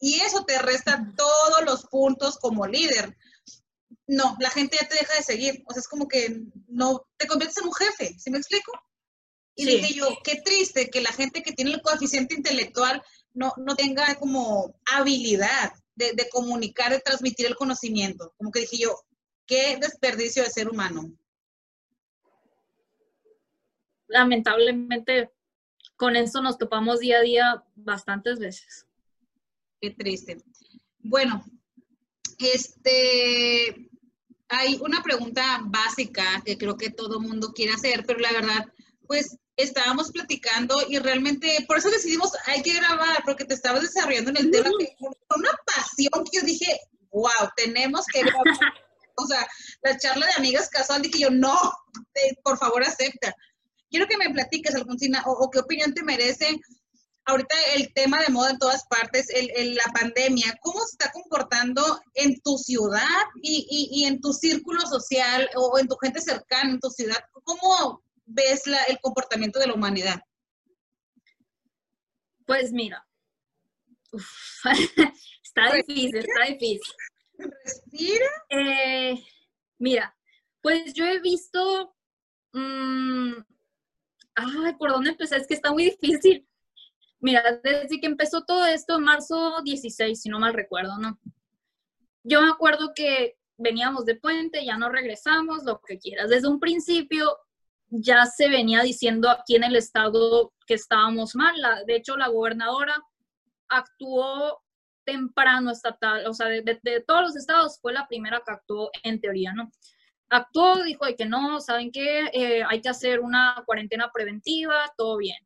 [0.00, 3.16] Y eso te resta todos los puntos como líder.
[4.06, 5.62] No, la gente ya te deja de seguir.
[5.66, 8.72] O sea, es como que no, te conviertes en un jefe, ¿sí me explico?
[9.54, 13.02] Y dije yo, qué triste que la gente que tiene el coeficiente intelectual
[13.34, 18.32] no, no tenga como habilidad de, de, comunicar, de transmitir el conocimiento.
[18.38, 18.98] Como que dije yo,
[19.46, 21.12] qué desperdicio de ser humano.
[24.08, 25.30] Lamentablemente,
[25.96, 28.86] con eso nos topamos día a día bastantes veces.
[29.80, 30.42] Qué triste.
[30.98, 31.44] Bueno,
[32.38, 33.90] este,
[34.48, 38.66] hay una pregunta básica que creo que todo mundo quiere hacer, pero la verdad,
[39.06, 44.30] pues estábamos platicando y realmente por eso decidimos, hay que grabar, porque te estabas desarrollando
[44.30, 48.44] en el tema con una pasión que yo dije, wow, tenemos que grabar.
[49.16, 49.46] o sea,
[49.82, 51.56] la charla de amigas casual, dije yo, no,
[52.42, 53.34] por favor acepta.
[53.90, 56.58] Quiero que me platiques, Alfonsina, o, qué opinión te merece
[57.24, 62.00] ahorita el tema de moda en todas partes, el, la pandemia, ¿cómo se está comportando
[62.14, 63.06] en tu ciudad
[63.42, 67.18] y, y, y, en tu círculo social o en tu gente cercana en tu ciudad?
[67.44, 70.20] ¿Cómo ves la, el comportamiento de la humanidad?
[72.46, 73.06] Pues mira,
[74.12, 76.94] está difícil, está difícil.
[78.48, 79.22] Eh,
[79.78, 80.16] mira,
[80.60, 81.94] pues yo he visto,
[82.52, 83.32] mm,
[84.34, 85.40] ay, ¿por dónde empezar?
[85.40, 86.46] Es que está muy difícil.
[87.20, 91.20] Mira, desde que empezó todo esto, en marzo 16, si no mal recuerdo, ¿no?
[92.24, 96.30] Yo me acuerdo que veníamos de puente, ya no regresamos, lo que quieras.
[96.30, 97.38] Desde un principio
[97.88, 101.54] ya se venía diciendo aquí en el estado que estábamos mal.
[101.86, 103.00] de hecho, la gobernadora
[103.68, 104.62] actuó
[105.04, 109.52] temprano estatal, o sea, de, todos los estados fue la primera que actuó en teoría,
[109.52, 109.70] ¿no?
[110.30, 112.30] Actuó, dijo de que no, ¿saben qué?
[112.32, 115.36] Eh, hay que hacer una cuarentena preventiva, todo bien.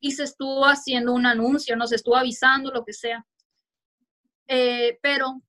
[0.00, 3.24] Y se estuvo haciendo un anuncio, nos estuvo avisando, lo que sea.
[4.48, 5.40] Eh, pero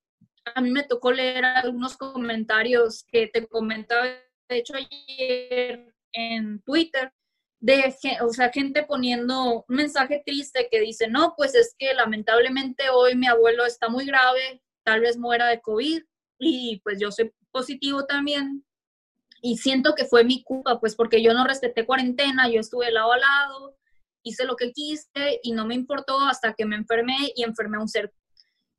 [0.53, 7.11] a mí me tocó leer algunos comentarios que te comentaba, de hecho, ayer en Twitter
[7.59, 12.89] de, o sea, gente poniendo un mensaje triste que dice, no, pues es que lamentablemente
[12.89, 16.03] hoy mi abuelo está muy grave, tal vez muera de COVID
[16.39, 18.65] y pues yo soy positivo también.
[19.41, 23.11] Y siento que fue mi culpa, pues porque yo no respeté cuarentena, yo estuve lado
[23.13, 23.77] a lado,
[24.23, 27.81] hice lo que quise y no me importó hasta que me enfermé y enfermé a
[27.81, 28.11] un ser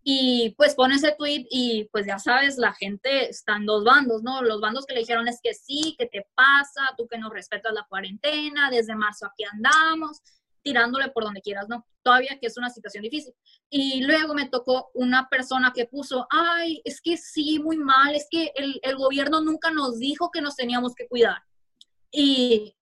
[0.08, 4.22] y pues pone ese tweet y pues ya sabes, la gente está en dos bandos,
[4.22, 4.40] ¿no?
[4.40, 7.72] Los bandos que le dijeron es que sí, que te pasa, tú que no respetas
[7.74, 10.22] la cuarentena, desde marzo aquí andamos,
[10.62, 11.84] tirándole por donde quieras, ¿no?
[12.04, 13.34] Todavía que es una situación difícil.
[13.68, 18.28] Y luego me tocó una persona que puso, ay, es que sí, muy mal, es
[18.30, 21.42] que el, el gobierno nunca nos dijo que nos teníamos que cuidar.
[22.12, 22.76] Y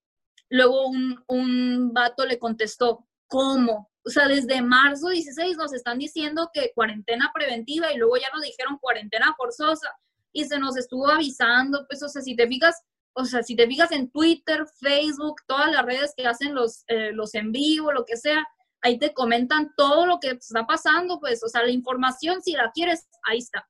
[0.51, 3.94] luego un, un vato le contestó, ¿cómo?
[4.07, 8.43] O sea, desde marzo 16 nos están diciendo que cuarentena preventiva y luego ya nos
[8.43, 9.89] dijeron cuarentena forzosa
[10.33, 12.83] y se nos estuvo avisando, pues, o sea, si te fijas,
[13.15, 17.13] o sea, si te fijas en Twitter, Facebook, todas las redes que hacen los, eh,
[17.13, 18.45] los en vivo, lo que sea,
[18.83, 22.71] ahí te comentan todo lo que está pasando, pues, o sea, la información, si la
[22.73, 23.67] quieres, ahí está.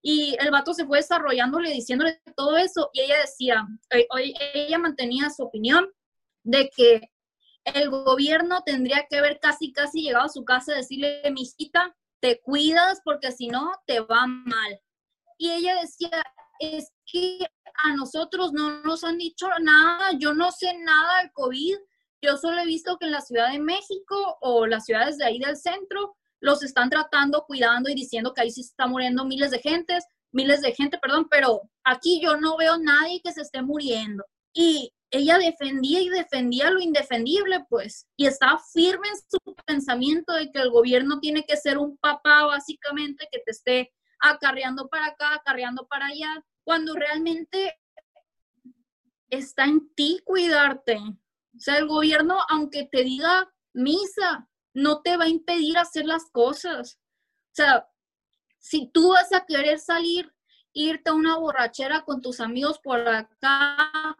[0.00, 4.06] Y el vato se fue desarrollándole, diciéndole todo eso, y ella decía, eh,
[4.54, 5.90] ella mantenía su opinión
[6.42, 7.10] de que
[7.64, 12.40] el gobierno tendría que haber casi, casi llegado a su casa a decirle, mijita, te
[12.40, 14.80] cuidas porque si no, te va mal.
[15.38, 16.22] Y ella decía,
[16.58, 17.46] es que
[17.76, 21.76] a nosotros no nos han dicho nada, yo no sé nada del COVID,
[22.22, 25.38] yo solo he visto que en la Ciudad de México o las ciudades de ahí
[25.38, 29.58] del centro los están tratando, cuidando y diciendo que ahí sí está muriendo miles de
[29.58, 34.24] gentes, miles de gente, perdón, pero aquí yo no veo nadie que se esté muriendo.
[34.52, 40.50] Y ella defendía y defendía lo indefendible, pues, y estaba firme en su pensamiento de
[40.50, 45.34] que el gobierno tiene que ser un papá, básicamente, que te esté acarreando para acá,
[45.34, 47.78] acarreando para allá, cuando realmente
[49.30, 50.96] está en ti cuidarte.
[50.96, 56.28] O sea, el gobierno, aunque te diga misa, no te va a impedir hacer las
[56.32, 56.98] cosas.
[57.52, 57.88] O sea,
[58.58, 60.34] si tú vas a querer salir,
[60.72, 64.16] irte a una borrachera con tus amigos por acá,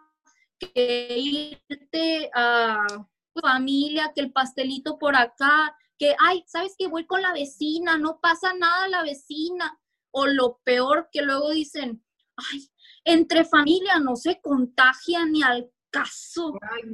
[0.73, 2.87] que irte a
[3.35, 7.99] tu familia, que el pastelito por acá, que, ay, ¿sabes que Voy con la vecina,
[7.99, 9.79] no pasa nada la vecina.
[10.11, 12.05] O lo peor que luego dicen,
[12.37, 12.71] ay,
[13.05, 16.53] entre familia no se contagia ni al caso.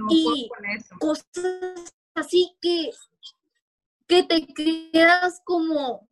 [0.09, 0.49] y
[0.99, 2.91] cosas así que
[4.11, 6.09] que te quedas como,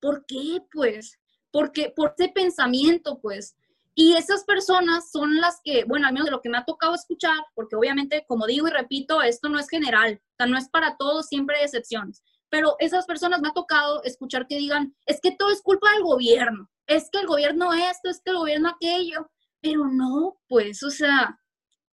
[0.00, 0.62] ¿por qué?
[0.70, 1.18] Pues,
[1.50, 3.56] porque por ese pensamiento, pues.
[4.02, 6.94] Y esas personas son las que, bueno, al menos de lo que me ha tocado
[6.94, 10.96] escuchar, porque obviamente, como digo y repito, esto no es general, o no es para
[10.96, 12.22] todos, siempre hay excepciones.
[12.48, 16.02] Pero esas personas me ha tocado escuchar que digan, es que todo es culpa del
[16.02, 20.88] gobierno, es que el gobierno esto, es que el gobierno aquello, pero no, pues, o
[20.88, 21.38] sea,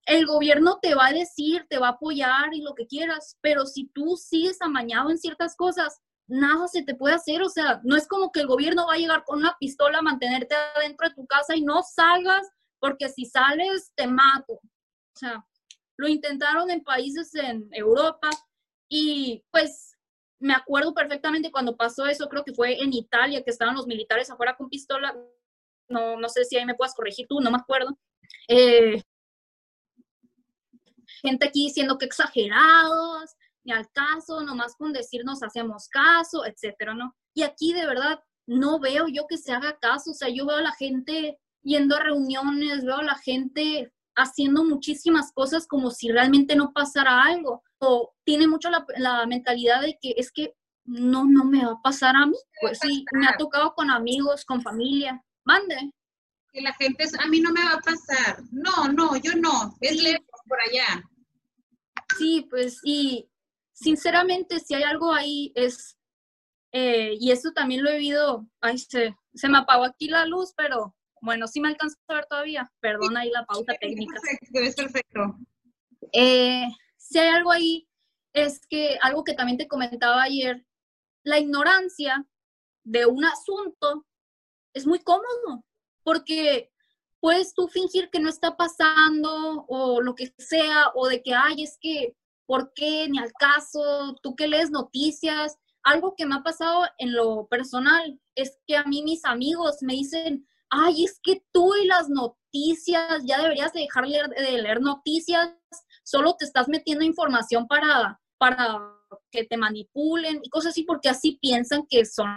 [0.05, 3.65] el gobierno te va a decir, te va a apoyar y lo que quieras, pero
[3.65, 7.41] si tú sigues amañado en ciertas cosas, nada se te puede hacer.
[7.41, 10.03] O sea, no es como que el gobierno va a llegar con una pistola a
[10.03, 12.47] mantenerte adentro de tu casa y no salgas,
[12.79, 14.53] porque si sales te mato.
[14.53, 15.45] O sea,
[15.97, 18.29] lo intentaron en países en Europa
[18.89, 19.97] y pues
[20.39, 24.29] me acuerdo perfectamente cuando pasó eso, creo que fue en Italia, que estaban los militares
[24.29, 25.15] afuera con pistola.
[25.89, 27.97] No, no sé si ahí me puedas corregir tú, no me acuerdo.
[28.47, 29.01] Eh,
[31.21, 33.35] gente aquí diciendo que exagerados,
[33.67, 37.13] ni al caso, nomás con decirnos hacemos caso, etcétera, ¿no?
[37.33, 40.55] Y aquí de verdad no veo yo que se haga caso, o sea, yo veo
[40.55, 46.09] a la gente yendo a reuniones, veo a la gente haciendo muchísimas cosas como si
[46.09, 51.25] realmente no pasara algo, o tiene mucho la, la mentalidad de que es que no,
[51.25, 54.61] no me va a pasar a mí, pues sí, me ha tocado con amigos, con
[54.61, 55.91] familia, mande.
[56.53, 59.75] Que la gente es, a mí no me va a pasar, no, no, yo no,
[59.81, 61.03] es lejos por allá.
[62.17, 63.29] Sí, pues y
[63.77, 65.97] sinceramente si hay algo ahí es,
[66.71, 70.53] eh, y eso también lo he vivido, ay, se, se me apagó aquí la luz,
[70.57, 74.19] pero bueno, sí me alcanza a ver todavía, perdona ahí la pausa técnica.
[74.19, 75.19] Perfecto, es perfecto.
[76.11, 76.65] Eh,
[76.97, 77.87] si hay algo ahí,
[78.33, 80.65] es que algo que también te comentaba ayer,
[81.23, 82.25] la ignorancia
[82.83, 84.05] de un asunto
[84.73, 85.63] es muy cómodo,
[86.03, 86.71] porque
[87.19, 91.63] puedes tú fingir que no está pasando o lo que sea, o de que, ay,
[91.63, 92.15] es que,
[92.47, 93.07] ¿por qué?
[93.09, 95.57] Ni al caso, tú que lees noticias.
[95.83, 99.93] Algo que me ha pasado en lo personal es que a mí mis amigos me
[99.93, 105.53] dicen, ay, es que tú y las noticias, ya deberías dejar de leer noticias,
[106.03, 108.81] solo te estás metiendo información para, para
[109.31, 112.27] que te manipulen y cosas así, porque así piensan que son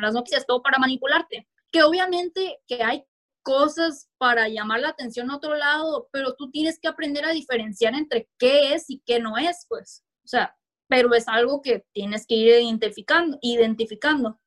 [0.00, 1.48] las noticias, todo para manipularte.
[1.70, 3.04] Que obviamente que hay
[3.46, 7.94] cosas para llamar la atención a otro lado, pero tú tienes que aprender a diferenciar
[7.94, 10.02] entre qué es y qué no es, pues.
[10.24, 10.56] O sea,
[10.88, 14.40] pero es algo que tienes que ir identificando, identificando.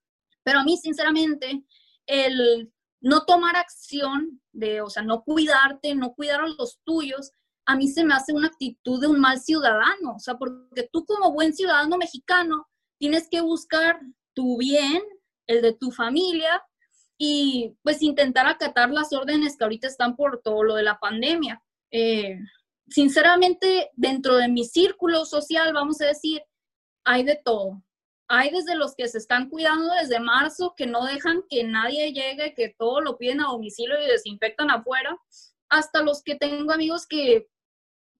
[0.43, 1.63] Pero a mí, sinceramente,
[2.07, 7.31] el no tomar acción de, o sea, no cuidarte, no cuidar a los tuyos,
[7.65, 11.05] a mí se me hace una actitud de un mal ciudadano, o sea, porque tú
[11.05, 14.01] como buen ciudadano mexicano tienes que buscar
[14.33, 15.01] tu bien,
[15.47, 16.61] el de tu familia,
[17.21, 21.61] y pues intentar acatar las órdenes que ahorita están por todo lo de la pandemia.
[21.91, 22.39] Eh,
[22.87, 26.41] sinceramente, dentro de mi círculo social, vamos a decir,
[27.03, 27.83] hay de todo.
[28.29, 32.53] Hay desde los que se están cuidando desde marzo, que no dejan que nadie llegue,
[32.53, 35.17] que todo lo piden a domicilio y desinfectan afuera,
[35.67, 37.49] hasta los que tengo amigos que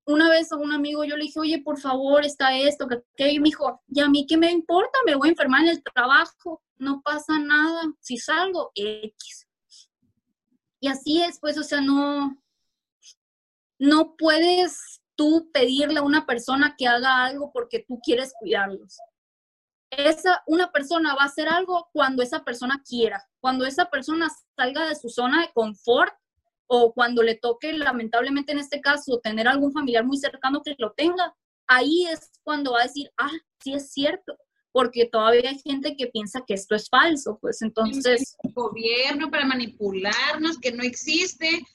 [0.06, 3.46] una vez a un amigo yo le dije, oye, por favor, está esto, que, me
[3.46, 5.00] dijo, ¿y a mí qué me importa?
[5.06, 9.48] Me voy a enfermar en el trabajo no pasa nada, si salgo, X.
[10.82, 12.42] Y así es, pues, o sea, no,
[13.78, 18.98] no puedes tú pedirle a una persona que haga algo porque tú quieres cuidarlos.
[19.90, 24.88] esa, una persona va a hacer algo cuando esa persona quiera, cuando esa persona salga
[24.88, 26.14] de su zona de confort
[26.68, 30.94] o cuando le toque, lamentablemente en este caso, tener algún familiar muy cercano que lo
[30.94, 31.36] tenga,
[31.68, 34.38] ahí es cuando va a decir, ah, sí es cierto,
[34.72, 38.36] porque todavía hay gente que piensa que esto es falso, pues entonces...
[38.44, 41.66] El gobierno para manipularnos, que no existe,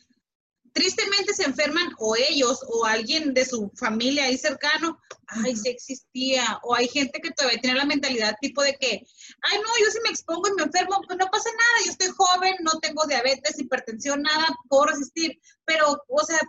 [0.74, 6.60] tristemente se enferman o ellos o alguien de su familia ahí cercano, ay, sí existía,
[6.64, 9.06] o hay gente que todavía tiene la mentalidad tipo de que,
[9.42, 12.08] ay, no, yo si me expongo y me enfermo, pues no pasa nada, yo estoy
[12.08, 16.40] joven, no tengo diabetes, hipertensión, nada, puedo resistir, pero, o sea,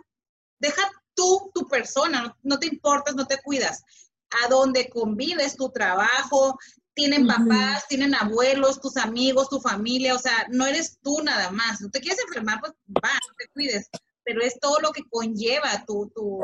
[0.58, 0.82] deja
[1.14, 3.84] tú, tu persona, no, te importas, no te cuidas,
[4.30, 6.58] a dónde convives, tu trabajo,
[6.94, 11.80] tienen papás, tienen abuelos, tus amigos, tu familia, o sea, no eres tú nada más.
[11.80, 13.90] No te quieres enfermar, pues va, no te cuides
[14.26, 16.40] pero es todo lo que conlleva tu, tu,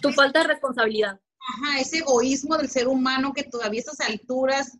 [0.00, 1.20] tu, falta de responsabilidad.
[1.40, 4.78] Ajá, ese egoísmo del ser humano que todavía a estas alturas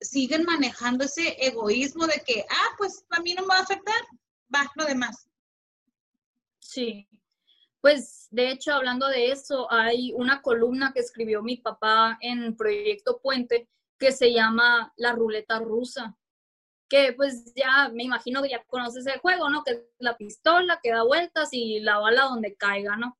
[0.00, 4.02] siguen manejando ese egoísmo de que, ah, pues a mí no me va a afectar,
[4.52, 5.28] va, lo demás.
[6.72, 7.08] Sí,
[7.80, 13.20] pues de hecho, hablando de eso, hay una columna que escribió mi papá en Proyecto
[13.20, 13.68] Puente
[13.98, 16.16] que se llama La Ruleta Rusa
[16.92, 19.64] que pues ya me imagino que ya conoces el juego, ¿no?
[19.64, 23.16] Que es la pistola que da vueltas y la bala donde caiga, ¿no?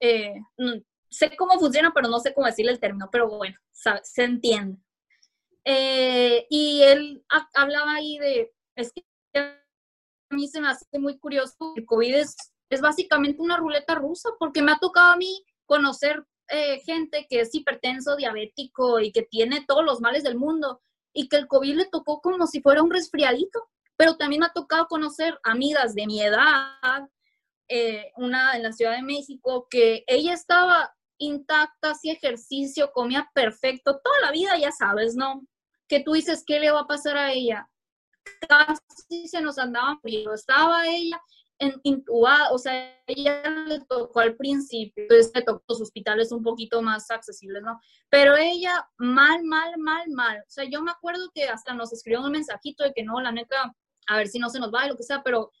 [0.00, 0.40] Eh,
[1.10, 4.78] sé cómo funciona, pero no sé cómo decirle el término, pero bueno, se entiende.
[5.62, 7.22] Eh, y él
[7.52, 9.04] hablaba ahí de, es que
[10.34, 12.36] mí se me hace muy curioso, el COVID es,
[12.70, 17.40] es básicamente una ruleta rusa, porque me ha tocado a mí conocer eh, gente que
[17.40, 20.82] es hipertenso, diabético y que tiene todos los males del mundo
[21.14, 24.52] y que el COVID le tocó como si fuera un resfriadito, pero también me ha
[24.52, 27.08] tocado conocer amigas de mi edad,
[27.68, 34.00] eh, una en la Ciudad de México, que ella estaba intacta, hacía ejercicio, comía perfecto,
[34.02, 35.46] toda la vida ya sabes, ¿no?
[35.88, 37.70] Que tú dices, ¿qué le va a pasar a ella?
[38.48, 41.20] Casi se nos andaba frío, estaba ella
[41.82, 46.82] intubada, o sea, ella le tocó al principio, entonces le tocó los hospitales un poquito
[46.82, 47.80] más accesibles, ¿no?
[48.10, 50.38] Pero ella mal, mal, mal, mal.
[50.40, 53.32] O sea, yo me acuerdo que hasta nos escribió un mensajito de que no, la
[53.32, 53.74] neta,
[54.08, 55.52] a ver si no se nos va, lo que sea, pero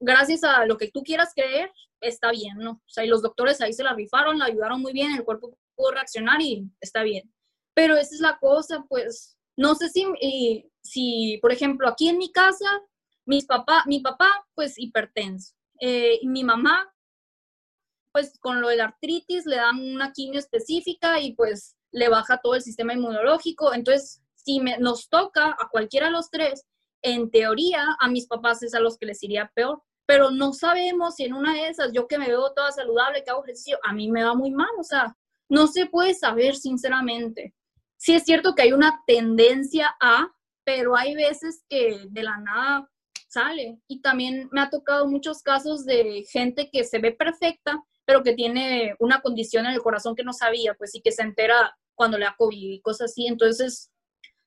[0.00, 2.72] gracias a lo que tú quieras creer, está bien, ¿no?
[2.72, 5.56] O sea, y los doctores ahí se la rifaron, la ayudaron muy bien, el cuerpo
[5.74, 7.32] pudo reaccionar y está bien.
[7.74, 10.04] Pero esa es la cosa, pues, no sé si,
[10.82, 12.80] si por ejemplo, aquí en mi casa,
[13.24, 15.54] mis papá, mi papá, pues hipertenso.
[15.80, 16.92] Eh, y mi mamá,
[18.12, 22.40] pues con lo de la artritis, le dan una quimio específica y pues le baja
[22.42, 23.72] todo el sistema inmunológico.
[23.74, 26.66] Entonces, si me, nos toca a cualquiera de los tres,
[27.02, 29.82] en teoría a mis papás es a los que les iría peor.
[30.06, 33.30] Pero no sabemos si en una de esas, yo que me veo toda saludable, que
[33.30, 34.70] hago ejercicio, a mí me va muy mal.
[34.78, 35.16] O sea,
[35.48, 37.54] no se puede saber sinceramente.
[37.96, 40.28] Sí es cierto que hay una tendencia a,
[40.64, 42.88] pero hay veces que de la nada
[43.28, 43.78] sale.
[43.88, 48.34] Y también me ha tocado muchos casos de gente que se ve perfecta, pero que
[48.34, 52.18] tiene una condición en el corazón que no sabía, pues sí que se entera cuando
[52.18, 53.26] le da COVID y cosas así.
[53.26, 53.90] Entonces,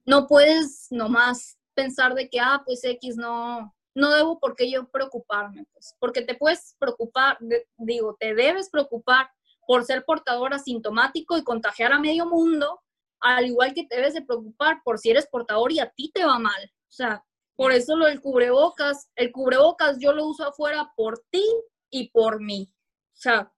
[0.06, 4.90] no puedes nomás pensar de que, ah, pues X no, no debo por qué yo
[4.90, 7.38] preocuparme, pues, porque te puedes preocupar,
[7.78, 9.30] digo, te debes preocupar
[9.68, 12.82] por ser portador asintomático y contagiar a medio mundo,
[13.20, 16.26] al igual que te debes de preocupar por si eres portador y a ti te
[16.26, 16.72] va mal.
[16.88, 17.24] O sea,
[17.56, 21.46] por eso lo del cubrebocas, el cubrebocas yo lo uso afuera por ti
[21.90, 22.72] y por mí.
[23.14, 23.52] O sea,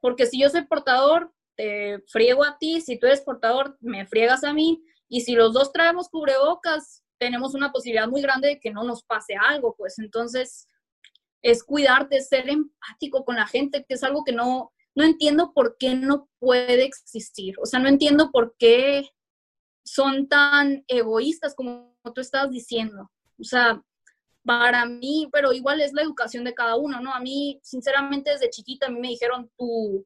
[0.00, 4.44] porque si yo soy portador, te friego a ti, si tú eres portador, me friegas
[4.44, 8.70] a mí, y si los dos traemos cubrebocas, tenemos una posibilidad muy grande de que
[8.70, 10.68] no nos pase algo, pues entonces
[11.42, 15.76] es cuidarte, ser empático con la gente, que es algo que no, no entiendo por
[15.78, 17.54] qué no puede existir.
[17.62, 19.08] O sea, no entiendo por qué
[19.84, 23.08] son tan egoístas como tú estás diciendo.
[23.38, 23.80] O sea,
[24.44, 27.14] para mí, pero igual es la educación de cada uno, ¿no?
[27.14, 30.04] A mí, sinceramente, desde chiquita a mí me dijeron, tu,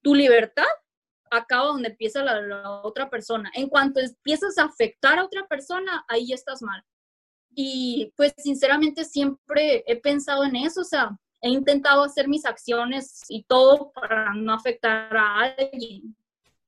[0.00, 0.64] tu libertad
[1.30, 3.50] acaba donde empieza la, otra persona.
[3.52, 6.82] En cuanto empiezas a afectar a otra persona, ahí ya estás mal.
[7.54, 13.22] Y pues sinceramente siempre he pensado en eso, o sea, he intentado hacer mis acciones
[13.28, 16.16] y todo para no afectar a alguien.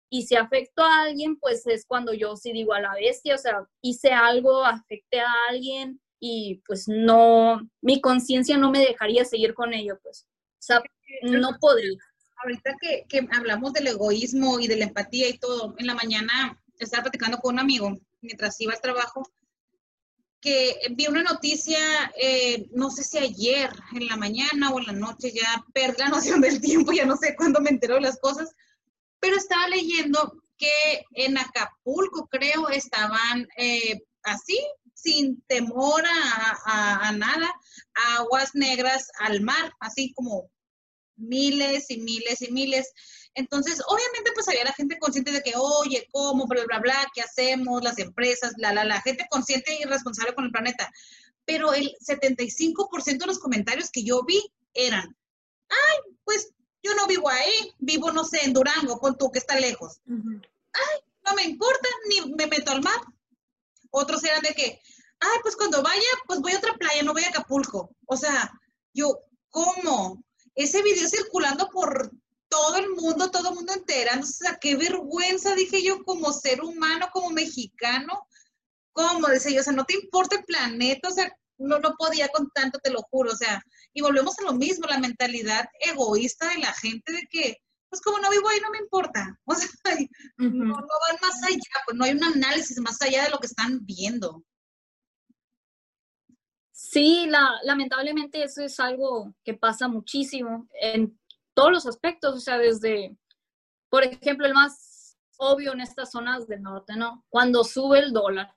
[0.09, 3.39] Y si afecto a alguien, pues es cuando yo sí digo a la bestia, o
[3.39, 9.55] sea, hice algo, afecté a alguien y pues no, mi conciencia no me dejaría seguir
[9.55, 10.27] con ello, pues.
[10.69, 11.99] O no podría.
[12.43, 16.61] Ahorita que, que hablamos del egoísmo y de la empatía y todo, en la mañana
[16.79, 19.23] estaba platicando con un amigo mientras iba al trabajo
[20.41, 21.79] que vi una noticia,
[22.21, 26.09] eh, no sé si ayer, en la mañana o en la noche, ya perdí la
[26.09, 28.51] noción del tiempo, ya no sé cuándo me entero de las cosas,
[29.21, 34.59] pero estaba leyendo que en Acapulco, creo, estaban eh, así,
[34.95, 37.51] sin temor a, a, nada,
[38.19, 40.51] aguas negras al mar, así como
[41.17, 42.93] miles y miles y miles.
[43.35, 46.47] Entonces, obviamente, pues había la gente consciente de que, oye, ¿cómo?
[46.47, 47.83] Bla, bla, bla, ¿qué hacemos?
[47.83, 50.91] Las empresas, la, la, la gente consciente y responsable con el planeta.
[51.45, 54.41] Pero el 75% de los comentarios que yo vi
[54.75, 55.17] eran,
[55.69, 56.53] ay, pues
[56.83, 60.01] yo no vivo ahí, vivo, no sé, en Durango, con tú que está lejos.
[60.09, 63.01] Ay, no me importa, ni me meto al mar.
[63.91, 64.81] Otros eran de que,
[65.21, 67.95] ay, pues cuando vaya, pues voy a otra playa, no voy a Acapulco.
[68.07, 68.51] O sea,
[68.93, 69.21] yo,
[69.51, 70.25] ¿cómo?
[70.55, 72.11] Ese video circulando por
[72.51, 76.61] todo el mundo, todo el mundo enterándose, o sea, qué vergüenza, dije yo, como ser
[76.61, 78.27] humano, como mexicano,
[78.93, 79.29] ¿cómo?
[79.29, 82.51] Decía yo, o sea, no te importa el planeta, o sea, no, no podía con
[82.51, 83.63] tanto, te lo juro, o sea,
[83.95, 87.57] y volvemos a lo mismo, la mentalidad egoísta de la gente de que,
[87.89, 89.69] pues como no vivo ahí, no me importa, o sea,
[90.37, 93.47] no, no van más allá, pues no hay un análisis más allá de lo que
[93.47, 94.45] están viendo.
[96.73, 101.21] Sí, la, lamentablemente eso es algo que pasa muchísimo en
[101.55, 103.17] todos los aspectos, o sea, desde,
[103.89, 107.25] por ejemplo, el más obvio en estas zonas del norte, ¿no?
[107.29, 108.55] Cuando sube el dólar,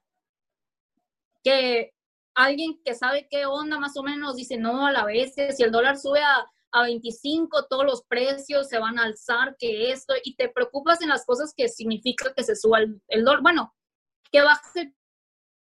[1.44, 1.94] que
[2.36, 5.72] alguien que sabe qué onda más o menos dice, no, a la vez, si el
[5.72, 10.36] dólar sube a, a 25, todos los precios se van a alzar, que esto, y
[10.36, 13.74] te preocupas en las cosas que significa que se suba el, el dólar, bueno,
[14.32, 14.96] que baje el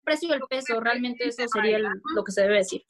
[0.03, 2.83] precio del peso, realmente eso sería lo que se debe decir,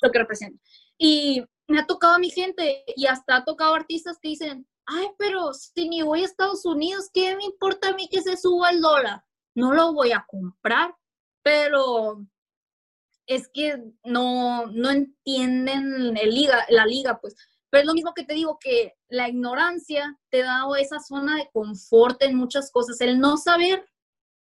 [0.00, 0.62] lo que representa.
[0.96, 5.08] Y me ha tocado a mi gente y hasta ha tocado artistas que dicen, ay,
[5.18, 8.70] pero si ni voy a Estados Unidos, ¿qué me importa a mí que se suba
[8.70, 9.22] el dólar?
[9.54, 10.94] No lo voy a comprar,
[11.42, 12.26] pero
[13.26, 17.36] es que no, no entienden el liga, la liga, pues.
[17.70, 21.50] Pero es lo mismo que te digo, que la ignorancia te da esa zona de
[21.52, 22.98] confort en muchas cosas.
[23.02, 23.86] El no saber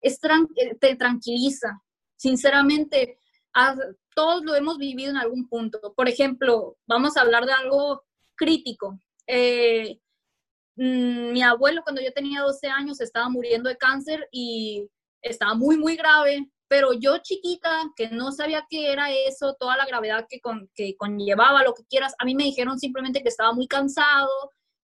[0.02, 0.20] es
[0.58, 1.82] eh, te tranquiliza.
[2.18, 3.18] Sinceramente,
[4.16, 5.94] todos lo hemos vivido en algún punto.
[5.96, 8.04] Por ejemplo, vamos a hablar de algo
[8.36, 9.00] crítico.
[9.28, 10.00] Eh,
[10.76, 14.90] mm, mi abuelo cuando yo tenía 12 años estaba muriendo de cáncer y
[15.22, 19.86] estaba muy, muy grave, pero yo chiquita, que no sabía qué era eso, toda la
[19.86, 20.40] gravedad que,
[20.74, 24.30] que conllevaba, lo que quieras, a mí me dijeron simplemente que estaba muy cansado,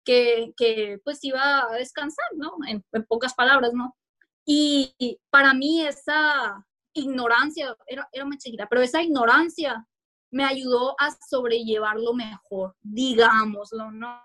[0.04, 2.52] que, que pues iba a descansar, ¿no?
[2.68, 3.96] En, en pocas palabras, ¿no?
[4.44, 9.86] Y, y para mí esa, ignorancia, era, era muy chiquita, pero esa ignorancia
[10.30, 14.20] me ayudó a sobrellevarlo mejor, digámoslo, ¿no?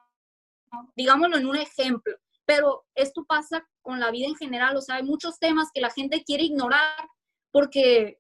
[0.96, 5.04] Digámoslo en un ejemplo, pero esto pasa con la vida en general, o sea, hay
[5.04, 7.10] muchos temas que la gente quiere ignorar
[7.52, 8.20] porque,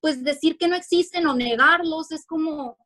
[0.00, 2.76] pues, decir que no existen o negarlos es como,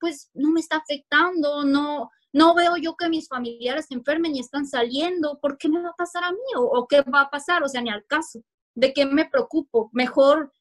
[0.00, 4.40] pues, no me está afectando, no, no veo yo que mis familiares se enfermen y
[4.40, 6.38] están saliendo, ¿por qué me va a pasar a mí?
[6.56, 7.62] ¿O, o qué va a pasar?
[7.62, 8.42] O sea, ni al caso.
[8.76, 9.88] ¿De qué me preocupo?
[9.92, 10.52] Mejor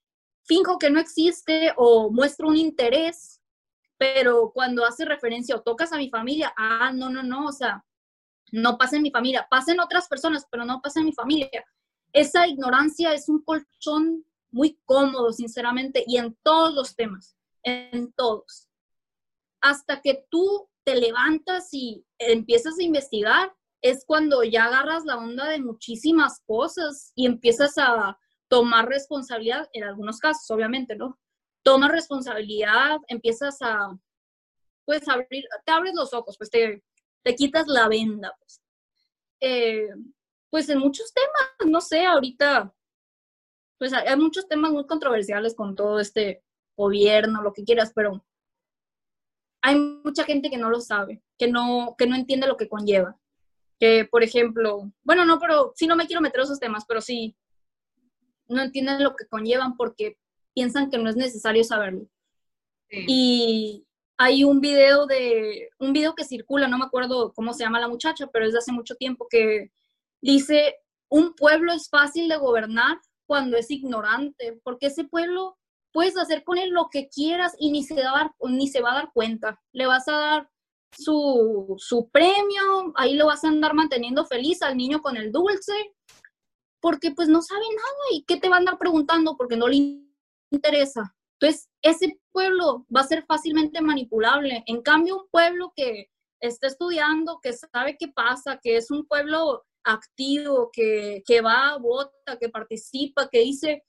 [0.45, 3.41] finjo que no existe o muestro un interés,
[3.97, 7.83] pero cuando hace referencia o tocas a mi familia, ah, no, no, no, o sea,
[8.53, 11.49] no pasa en mi familia, pasa en otras personas, pero no pasa en mi familia.
[12.13, 18.69] Esa ignorancia es un colchón muy cómodo, sinceramente, y en todos los temas, en todos.
[19.59, 23.53] Hasta que tú te levantas y empiezas a investigar,
[23.85, 28.17] es cuando ya agarras la onda de muchísimas cosas y empiezas a
[28.47, 31.19] tomar responsabilidad, en algunos casos, obviamente, ¿no?
[31.61, 33.95] Tomas responsabilidad, empiezas a,
[34.85, 36.83] pues, abrir, te abres los ojos, pues, te,
[37.21, 38.59] te quitas la venda, pues.
[39.39, 39.89] Eh,
[40.49, 42.73] pues en muchos temas, no sé, ahorita,
[43.77, 46.43] pues hay muchos temas muy controversiales con todo este
[46.75, 48.25] gobierno, lo que quieras, pero
[49.61, 53.19] hay mucha gente que no lo sabe, que no, que no entiende lo que conlleva.
[53.79, 57.01] Que, por ejemplo, bueno, no, pero sí no me quiero meter a esos temas, pero
[57.01, 57.35] sí,
[58.47, 60.17] no entienden lo que conllevan porque
[60.53, 62.07] piensan que no es necesario saberlo.
[62.89, 63.85] Y
[64.17, 67.87] hay un video de, un video que circula, no me acuerdo cómo se llama la
[67.87, 69.71] muchacha, pero es de hace mucho tiempo, que
[70.21, 70.75] dice,
[71.09, 75.57] un pueblo es fácil de gobernar cuando es ignorante, porque ese pueblo
[75.91, 78.95] puedes hacer con él lo que quieras y ni se, va ni se va a
[78.95, 79.61] dar cuenta.
[79.71, 80.49] Le vas a dar
[80.97, 85.73] su, su premio, ahí lo vas a andar manteniendo feliz al niño con el dulce
[86.85, 90.03] porque pues no sabe nada y qué te va a andar preguntando porque no le
[90.51, 91.15] interesa.
[91.39, 94.63] Entonces, ese pueblo va a ser fácilmente manipulable.
[94.67, 99.63] En cambio, un pueblo que está estudiando, que sabe qué pasa, que es un pueblo
[99.83, 103.83] activo, que, que va, vota, que participa, que dice,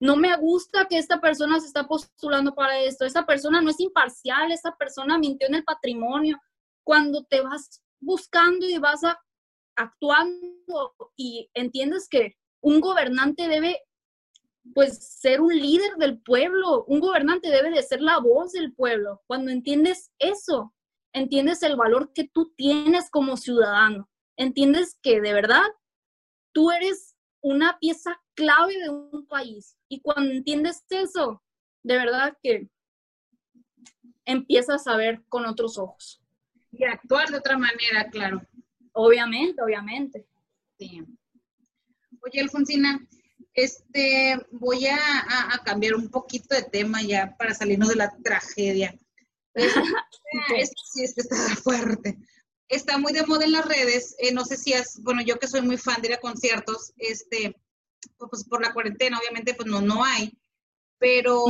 [0.00, 3.80] no me gusta que esta persona se está postulando para esto, esta persona no es
[3.80, 6.38] imparcial, esta persona mintió en el patrimonio.
[6.88, 9.02] Cuando te vas buscando y vas
[9.76, 13.82] actuando y entiendes que un gobernante debe
[14.74, 19.20] pues ser un líder del pueblo, un gobernante debe de ser la voz del pueblo.
[19.26, 20.74] Cuando entiendes eso,
[21.12, 24.08] entiendes el valor que tú tienes como ciudadano,
[24.38, 25.66] entiendes que de verdad
[26.52, 29.76] tú eres una pieza clave de un país.
[29.90, 31.42] Y cuando entiendes eso,
[31.82, 32.70] de verdad que
[34.24, 36.22] empiezas a ver con otros ojos.
[36.72, 38.42] Y actuar de otra manera, claro.
[38.92, 40.26] Obviamente, obviamente.
[40.78, 41.02] Sí.
[42.20, 43.00] Oye, Alfonsina,
[43.54, 48.96] este, voy a, cambiar un poquito de tema ya para salirnos de la tragedia.
[49.54, 49.80] Este,
[50.92, 52.18] sí, este está fuerte.
[52.68, 54.14] Está muy de moda en las redes.
[54.18, 56.92] Eh, no sé si es, bueno, yo que soy muy fan de ir a conciertos,
[56.98, 57.56] este,
[58.18, 60.36] pues por la cuarentena, obviamente, pues no, no hay.
[60.98, 61.44] Pero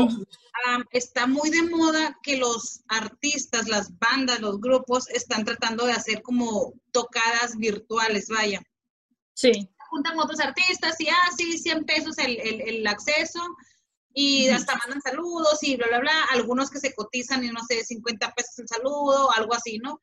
[0.90, 6.22] está muy de moda que los artistas, las bandas, los grupos están tratando de hacer
[6.22, 8.62] como tocadas virtuales, vaya.
[9.34, 13.40] Sí juntan otros artistas y, ah, sí, 100 pesos el, el, acceso
[14.12, 16.24] y hasta mandan saludos y bla, bla, bla.
[16.30, 20.00] Algunos que se cotizan y no sé, 50 pesos el saludo, algo así, ¿no?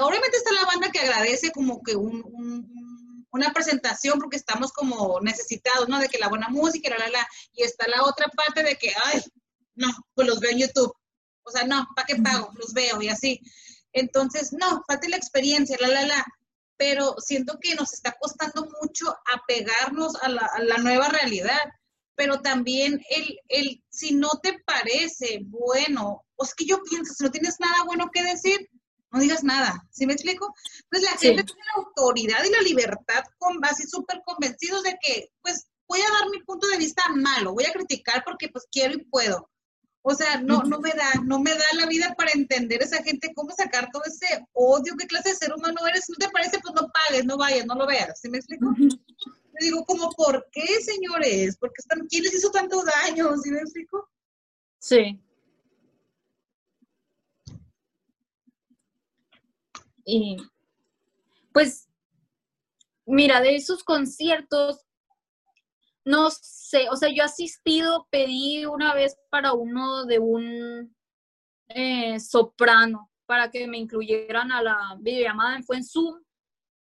[0.00, 2.22] Obviamente está la banda que agradece como que un,
[3.30, 5.98] una presentación porque estamos como necesitados, ¿no?
[5.98, 7.28] De que la buena música, la, la, la.
[7.52, 9.22] Y está la otra parte de que, ay,
[9.74, 10.92] no, pues los veo en YouTube.
[11.42, 12.50] O sea, no, ¿para qué pago?
[12.54, 13.40] Los veo y así.
[13.92, 16.26] Entonces, no, falta la experiencia, la, la, la
[16.76, 21.60] pero siento que nos está costando mucho apegarnos a la, a la nueva realidad.
[22.14, 27.24] Pero también el, el, si no te parece bueno, o es que yo pienso, si
[27.24, 28.68] no tienes nada bueno que decir,
[29.10, 30.54] no digas nada, ¿sí me explico?
[30.90, 35.30] Pues la gente tiene la autoridad y la libertad con base súper convencidos de que,
[35.42, 38.94] pues, voy a dar mi punto de vista malo, voy a criticar porque pues quiero
[38.94, 39.50] y puedo.
[40.02, 43.32] O sea, no, no me da, no me da la vida para entender esa gente
[43.34, 46.04] cómo sacar todo ese odio, qué clase de ser humano eres.
[46.04, 48.18] Si no te parece, pues no pagues, no vayas, no lo veas.
[48.20, 48.74] ¿Sí me explico?
[48.78, 51.56] Le digo, como, ¿por qué, señores?
[51.58, 53.36] Porque están, ¿quién les hizo tanto daño?
[53.38, 54.08] ¿Sí me explico?
[54.78, 55.20] Sí.
[60.10, 60.38] Y
[61.52, 61.86] pues,
[63.04, 64.86] mira, de esos conciertos,
[66.02, 70.96] no sé, o sea, yo he asistido, pedí una vez para uno de un
[71.68, 76.22] eh, soprano para que me incluyeran a la videollamada, en Zoom.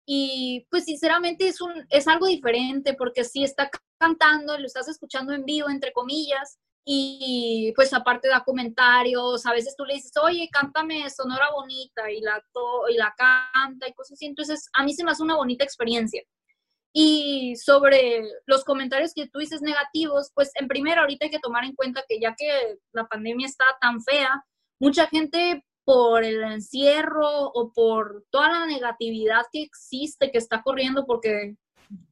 [0.05, 5.33] Y pues sinceramente es, un, es algo diferente porque si está cantando, lo estás escuchando
[5.33, 10.49] en vivo, entre comillas, y pues aparte da comentarios, a veces tú le dices, oye,
[10.53, 12.43] cántame Sonora Bonita y la,
[12.91, 16.23] y la canta y cosas así, entonces a mí se me hace una bonita experiencia.
[16.97, 21.65] Y sobre los comentarios que tú dices negativos, pues en primera ahorita hay que tomar
[21.65, 24.45] en cuenta que ya que la pandemia está tan fea,
[24.79, 31.05] mucha gente por el encierro o por toda la negatividad que existe, que está corriendo,
[31.07, 31.57] porque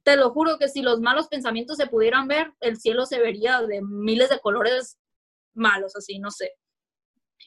[0.03, 3.61] te lo juro que si los malos pensamientos se pudieran ver, el cielo se vería
[3.63, 4.99] de miles de colores
[5.55, 6.53] malos, así, no sé.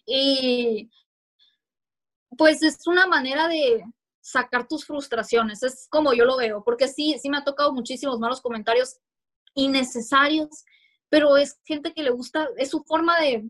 [0.05, 0.89] Y
[2.38, 3.84] pues es una manera de,
[4.26, 8.17] sacar tus frustraciones, es como yo lo veo, porque sí, sí me ha tocado muchísimos
[8.17, 8.97] malos comentarios
[9.53, 10.65] innecesarios,
[11.09, 13.47] pero es gente que le gusta, es su forma de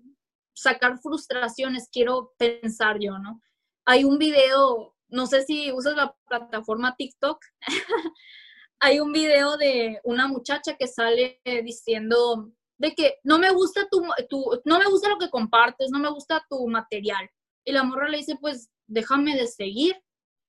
[0.54, 3.42] sacar frustraciones, quiero pensar yo, ¿no?
[3.86, 7.40] Hay un video, no sé si usas la plataforma TikTok,
[8.86, 14.02] hay un video de una muchacha que sale diciendo de que no me gusta tu,
[14.66, 17.30] no me gusta lo que compartes, no me gusta tu material.
[17.66, 19.96] Y la morra le dice, pues déjame de seguir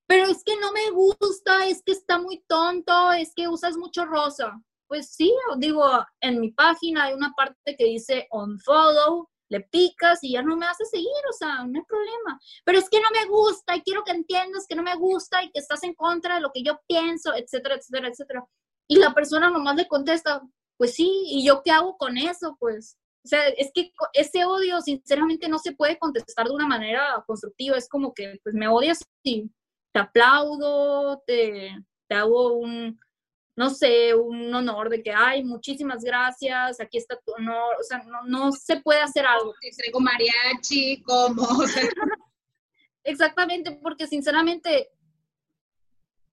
[0.06, 4.04] pero es que no me gusta, es que está muy tonto, es que usas mucho
[4.04, 4.60] rosa.
[4.86, 5.84] Pues sí, digo,
[6.20, 10.66] en mi página hay una parte que dice unfollow, le picas y ya no me
[10.66, 12.40] hace seguir, o sea, no hay problema.
[12.64, 15.50] Pero es que no me gusta y quiero que entiendas que no me gusta y
[15.50, 18.44] que estás en contra de lo que yo pienso, etcétera, etcétera, etcétera.
[18.88, 20.42] Y la persona nomás le contesta,
[20.76, 22.56] pues sí, ¿y yo qué hago con eso?
[22.58, 27.22] Pues, o sea, es que ese odio, sinceramente, no se puede contestar de una manera
[27.26, 27.76] constructiva.
[27.76, 29.50] Es como que, pues, me odias y
[29.92, 31.76] te aplaudo, te,
[32.10, 32.98] hago un,
[33.56, 38.02] no sé, un honor de que, ay, muchísimas gracias, aquí está tu honor, o sea,
[38.26, 39.54] no, se puede hacer algo.
[39.60, 41.42] Te traigo mariachi, ¿cómo?
[43.02, 44.90] Exactamente, porque sinceramente,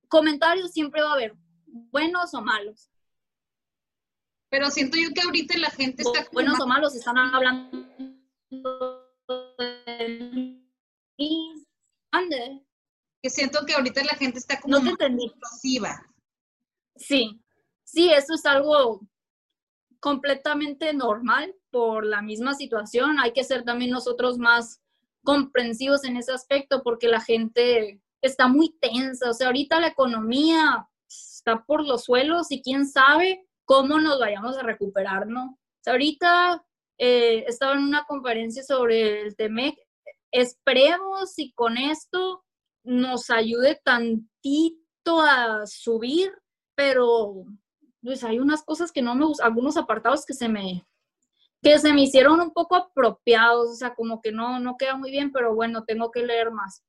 [0.10, 1.34] comentarios siempre va a haber,
[1.66, 2.90] buenos o malos.
[4.50, 6.28] Pero siento yo que ahorita la gente está...
[6.32, 7.88] Buenos o malos están hablando
[11.18, 11.54] y
[12.12, 12.64] ande
[13.22, 16.13] que siento que ahorita la gente está como no explosiva.
[16.96, 17.42] Sí,
[17.84, 19.02] sí, eso es algo
[20.00, 23.20] completamente normal por la misma situación.
[23.20, 24.82] Hay que ser también nosotros más
[25.24, 29.30] comprensivos en ese aspecto porque la gente está muy tensa.
[29.30, 34.58] O sea, ahorita la economía está por los suelos y quién sabe cómo nos vayamos
[34.58, 35.52] a recuperar, ¿no?
[35.54, 36.66] O sea, ahorita
[36.98, 39.78] eh, estaba en una conferencia sobre el TEMEC.
[40.32, 42.44] Esperemos y con esto
[42.84, 46.32] nos ayude tantito a subir,
[46.76, 47.46] pero
[48.02, 50.86] pues hay unas cosas que no me gustan, algunos apartados que se me
[51.62, 55.12] que se me hicieron un poco apropiados, o sea, como que no, no queda muy
[55.12, 56.84] bien, pero bueno, tengo que leer más.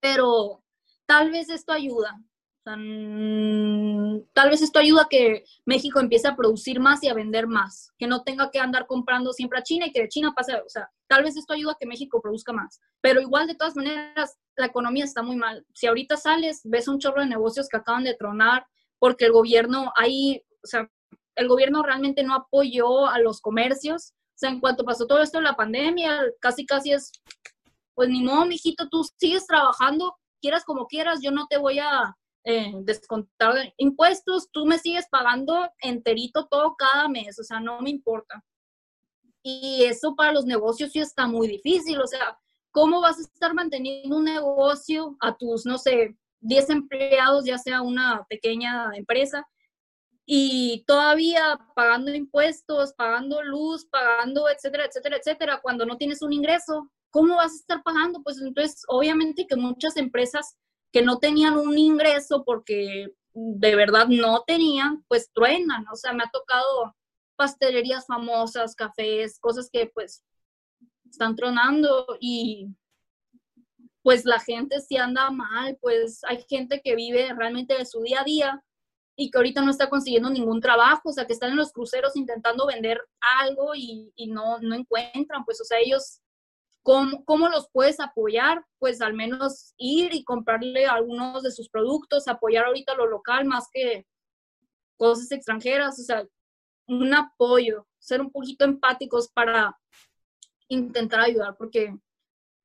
[0.00, 0.64] Pero
[1.06, 2.20] tal vez esto ayuda,
[2.64, 7.92] tal vez esto ayuda a que México empiece a producir más y a vender más,
[7.96, 10.68] que no tenga que andar comprando siempre a China y que de China pase, o
[10.68, 12.80] sea, tal vez esto ayuda a que México produzca más.
[13.00, 15.64] Pero igual, de todas maneras, la economía está muy mal.
[15.74, 18.66] Si ahorita sales, ves un chorro de negocios que acaban de tronar
[18.98, 20.90] porque el gobierno ahí, o sea,
[21.36, 24.12] el gobierno realmente no apoyó a los comercios.
[24.12, 27.12] O sea, en cuanto pasó todo esto de la pandemia, casi casi es,
[27.94, 32.14] pues ni modo, mijito, tú sigues trabajando, quieras como quieras, yo no te voy a
[32.44, 37.90] eh, descontar impuestos, tú me sigues pagando enterito todo cada mes, o sea, no me
[37.90, 38.44] importa.
[39.42, 42.38] Y eso para los negocios sí está muy difícil, o sea,
[42.70, 46.16] ¿cómo vas a estar manteniendo un negocio a tus, no sé,
[46.46, 49.46] 10 empleados, ya sea una pequeña empresa,
[50.28, 56.90] y todavía pagando impuestos, pagando luz, pagando, etcétera, etcétera, etcétera, cuando no tienes un ingreso,
[57.10, 58.22] ¿cómo vas a estar pagando?
[58.24, 60.56] Pues entonces, obviamente que muchas empresas
[60.92, 65.86] que no tenían un ingreso porque de verdad no tenían, pues truenan.
[65.92, 66.96] O sea, me ha tocado
[67.36, 70.24] pastelerías famosas, cafés, cosas que pues
[71.08, 72.68] están tronando y
[74.06, 78.20] pues la gente sí anda mal, pues hay gente que vive realmente de su día
[78.20, 78.62] a día
[79.16, 82.14] y que ahorita no está consiguiendo ningún trabajo, o sea, que están en los cruceros
[82.14, 83.00] intentando vender
[83.40, 86.20] algo y, no, no encuentran, pues, o sea, ellos
[86.84, 88.64] ¿Cómo, los puedes apoyar?
[88.78, 93.66] Pues al menos ir y comprarle algunos de sus productos, apoyar ahorita lo local más
[93.72, 94.06] que
[94.96, 96.24] cosas extranjeras, o sea,
[96.86, 99.76] un apoyo, ser un poquito empáticos para
[100.68, 101.92] intentar ayudar, porque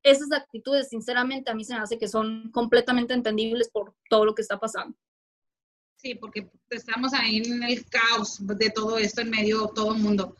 [0.03, 4.35] esas actitudes, sinceramente, a mí se me hace que son completamente entendibles por todo lo
[4.35, 4.97] que está pasando.
[5.97, 10.01] Sí, porque estamos ahí en el caos de todo esto en medio de todo el
[10.01, 10.35] mundo.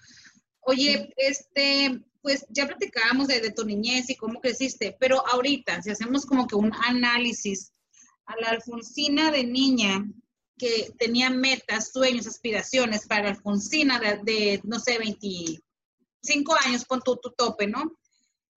[0.62, 6.26] Oye, este, pues ya platicábamos de, tu niñez y cómo creciste, pero ahorita, si hacemos
[6.26, 7.74] como que un análisis
[8.26, 10.04] a la Alfonsina de niña
[10.58, 17.18] que tenía metas, sueños, aspiraciones para la Alfonsina de, no sé, 25 años, con tu,
[17.18, 18.00] tu tope, ¿no?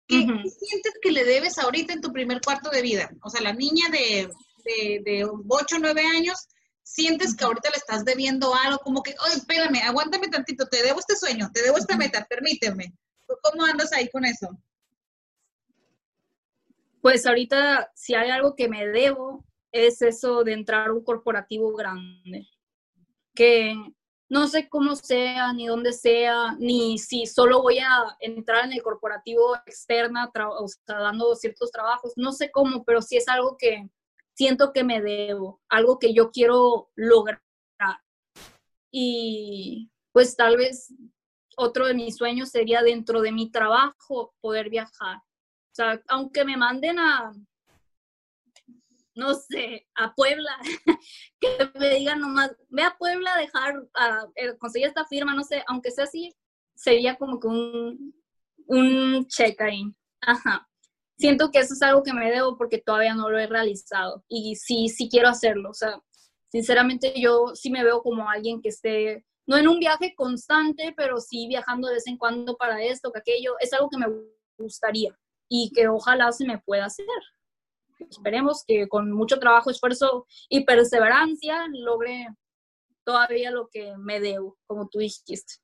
[0.08, 3.10] ¿Qué, sientes que le debes ahorita en tu primer cuarto de vida?
[3.24, 4.30] O sea, la niña de,
[4.66, 6.48] de, de 8 o 9 años,
[6.84, 11.00] sientes que ahorita le estás debiendo algo, como que, oye, espérame, aguántame tantito, te debo
[11.00, 12.94] este sueño, te debo esta meta, permíteme.
[13.42, 14.50] ¿Cómo andas ahí con eso?
[17.02, 21.74] Pues ahorita, si hay algo que me debo, es eso de entrar a un corporativo
[21.74, 22.48] grande.
[23.34, 23.76] Que
[24.34, 28.82] no sé cómo sea, ni dónde sea, ni si solo voy a entrar en el
[28.82, 30.32] corporativo externa,
[30.88, 33.88] dando ciertos trabajos, no sé cómo, pero sí es algo que
[34.36, 37.44] siento que me debo, algo que yo quiero lograr.
[38.90, 40.92] Y pues tal vez
[41.56, 45.18] otro de mis sueños sería dentro de mi trabajo poder viajar.
[45.18, 47.34] O sea, aunque me manden a,
[49.16, 50.58] no sé, a Puebla,
[51.40, 51.50] que
[51.80, 55.92] me digan nomás, ve a Puebla dejar, a, eh, conseguir esta firma, no sé, aunque
[55.92, 56.36] sea así,
[56.76, 58.16] sería como que un,
[58.68, 59.84] un check ahí.
[60.22, 60.68] Ajá.
[61.18, 64.56] Siento que eso es algo que me debo porque todavía no lo he realizado y
[64.56, 65.70] sí, sí quiero hacerlo.
[65.70, 66.02] O sea,
[66.50, 71.20] sinceramente yo sí me veo como alguien que esté no en un viaje constante, pero
[71.20, 74.08] sí viajando de vez en cuando para esto, que aquello, es algo que me
[74.58, 75.18] gustaría
[75.50, 77.06] y que ojalá se me pueda hacer.
[78.10, 82.28] Esperemos que con mucho trabajo, esfuerzo y perseverancia logre
[83.04, 85.56] todavía lo que me debo, como tú dijiste.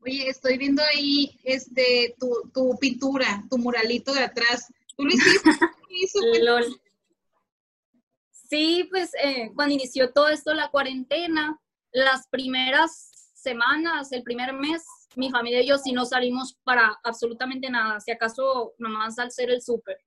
[0.00, 4.66] Oye, estoy viendo ahí este, tu, pintura, tu muralito de atrás.
[4.96, 5.50] ¿Tú lo hiciste?
[8.48, 11.60] Sí, pues eh, cuando inició todo esto, la cuarentena,
[11.92, 17.68] las primeras semanas, el primer mes, mi familia y yo sí no salimos para absolutamente
[17.68, 19.98] nada, si acaso nomás al ser el súper.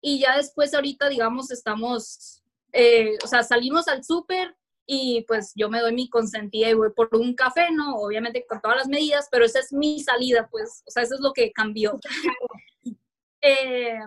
[0.00, 2.42] Y ya después ahorita, digamos, estamos,
[2.72, 6.90] eh, o sea, salimos al súper y pues yo me doy mi consentida y voy
[6.90, 7.96] por un café, ¿no?
[7.96, 11.20] Obviamente con todas las medidas, pero esa es mi salida, pues, o sea, eso es
[11.20, 11.98] lo que cambió.
[13.42, 13.98] eh,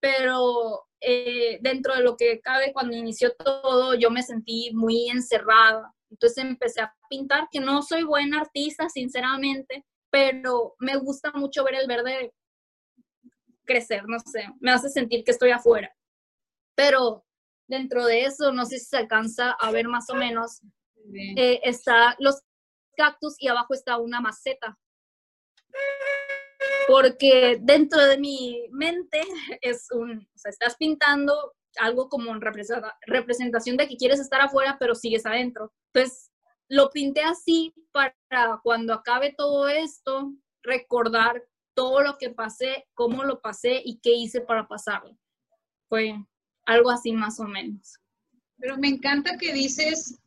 [0.00, 5.92] pero eh, dentro de lo que cabe, cuando inició todo, yo me sentí muy encerrada
[6.10, 11.74] Entonces empecé a pintar, que no soy buena artista, sinceramente, pero me gusta mucho ver
[11.74, 12.32] el verde
[13.68, 15.94] crecer, no sé, me hace sentir que estoy afuera.
[16.74, 17.24] Pero
[17.68, 20.62] dentro de eso, no sé si se alcanza a ver más o menos,
[21.36, 22.42] eh, está los
[22.96, 24.78] cactus y abajo está una maceta.
[26.88, 29.20] Porque dentro de mi mente
[29.60, 34.78] es un, o sea, estás pintando algo como en representación de que quieres estar afuera,
[34.80, 35.72] pero sigues adentro.
[35.92, 36.30] Entonces,
[36.68, 38.14] lo pinté así para
[38.62, 41.42] cuando acabe todo esto, recordar
[41.78, 45.16] todo lo que pasé, cómo lo pasé y qué hice para pasarlo.
[45.88, 46.12] Fue
[46.66, 48.00] algo así más o menos.
[48.56, 50.18] Pero me encanta que dices,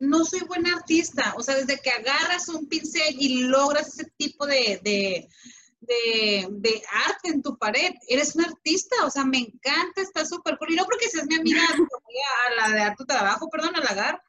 [0.00, 4.46] no soy buena artista, o sea, desde que agarras un pincel y logras ese tipo
[4.46, 5.28] de, de,
[6.50, 10.72] de, arte en tu pared, eres un artista, o sea, me encanta, está súper cool.
[10.72, 11.62] Y no porque seas mi amiga,
[12.58, 14.20] a la de tu trabajo, perdón, a la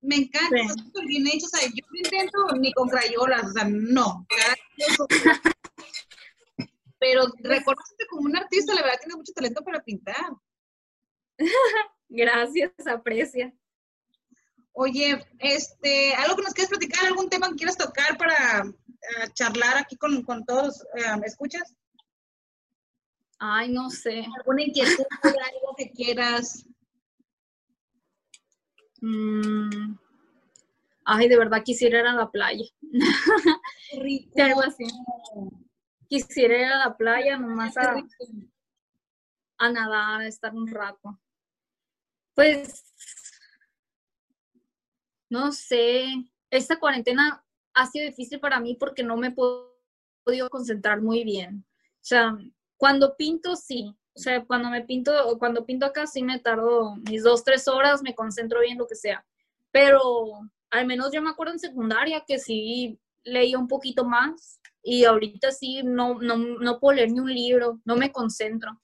[0.00, 3.52] me encanta, está súper bien hecho, o sea, yo no intento ni con crayolas, o
[3.52, 4.26] sea, no.
[7.04, 10.32] Pero reconocete como un artista, la verdad tiene mucho talento para pintar.
[12.08, 13.52] Gracias, aprecia.
[14.72, 19.76] Oye, este, algo que nos quieras platicar, algún tema que quieras tocar para eh, charlar
[19.76, 21.76] aquí con, con todos, ¿me eh, escuchas?
[23.38, 24.24] Ay, no sé.
[24.38, 26.64] ¿Alguna inquietud, algo que quieras?
[29.02, 29.98] Mm.
[31.04, 32.64] Ay, de verdad quisiera ir a la playa.
[34.00, 34.42] Rico.
[34.42, 34.84] algo así.
[36.08, 37.94] Quisiera ir a la playa nomás a,
[39.58, 41.18] a nadar, a estar un rato.
[42.34, 42.84] Pues,
[45.28, 46.06] no sé,
[46.50, 47.44] esta cuarentena
[47.74, 49.34] ha sido difícil para mí porque no me he
[50.24, 51.64] podido concentrar muy bien.
[51.94, 52.36] O sea,
[52.76, 53.94] cuando pinto, sí.
[54.14, 58.02] O sea, cuando me pinto, cuando pinto acá sí me tardo mis dos, tres horas,
[58.02, 59.24] me concentro bien, lo que sea.
[59.72, 65.04] Pero al menos yo me acuerdo en secundaria que sí leía un poquito más y
[65.04, 68.80] ahorita sí no, no, no puedo leer ni un libro, no me concentro.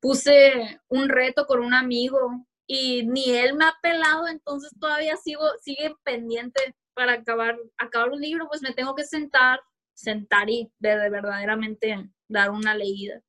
[0.00, 5.44] Puse un reto con un amigo y ni él me ha pelado, entonces todavía sigo,
[5.62, 9.60] sigue pendiente para acabar, acabar un libro, pues me tengo que sentar,
[9.92, 13.22] sentar y de verdaderamente dar una leída.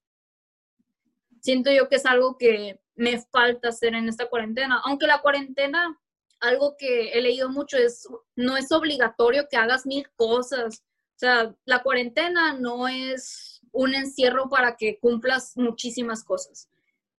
[1.42, 6.00] Siento yo que es algo que me falta hacer en esta cuarentena, aunque la cuarentena,
[6.46, 10.84] algo que he leído mucho es, no es obligatorio que hagas mil cosas,
[11.16, 16.70] o sea, la cuarentena no es un encierro para que cumplas muchísimas cosas.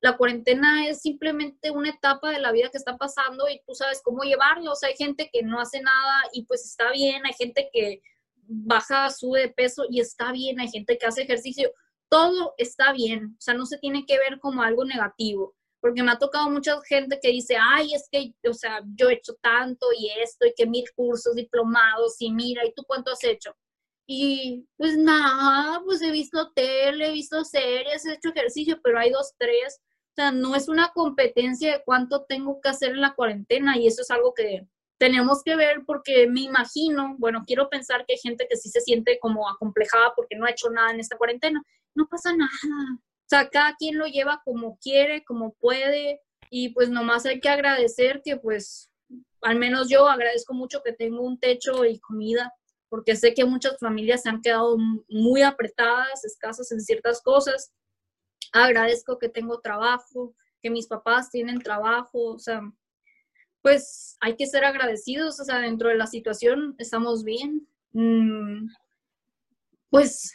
[0.00, 4.02] La cuarentena es simplemente una etapa de la vida que está pasando y tú sabes
[4.04, 4.72] cómo llevarlo.
[4.72, 8.02] O sea, hay gente que no hace nada y pues está bien, hay gente que
[8.46, 11.72] baja, sube de peso y está bien, hay gente que hace ejercicio,
[12.10, 13.34] todo está bien.
[13.38, 15.54] O sea, no se tiene que ver como algo negativo
[15.86, 19.14] porque me ha tocado mucha gente que dice, ay, es que, o sea, yo he
[19.14, 23.22] hecho tanto y esto y que mil cursos diplomados y mira, ¿y tú cuánto has
[23.22, 23.54] hecho?
[24.04, 29.10] Y pues nada, pues he visto tele, he visto series, he hecho ejercicio, pero hay
[29.10, 29.80] dos, tres.
[30.10, 33.86] O sea, no es una competencia de cuánto tengo que hacer en la cuarentena y
[33.86, 34.66] eso es algo que
[34.98, 38.80] tenemos que ver porque me imagino, bueno, quiero pensar que hay gente que sí se
[38.80, 41.62] siente como acomplejada porque no ha hecho nada en esta cuarentena.
[41.94, 42.50] No pasa nada.
[43.26, 47.48] O sea, cada quien lo lleva como quiere, como puede y pues nomás hay que
[47.48, 48.88] agradecer que pues
[49.42, 52.52] al menos yo agradezco mucho que tengo un techo y comida
[52.88, 54.76] porque sé que muchas familias se han quedado
[55.08, 57.72] muy apretadas, escasas en ciertas cosas.
[58.52, 62.62] Agradezco que tengo trabajo, que mis papás tienen trabajo, o sea,
[63.60, 67.68] pues hay que ser agradecidos, o sea, dentro de la situación estamos bien.
[67.92, 68.68] Mm,
[69.90, 70.32] pues,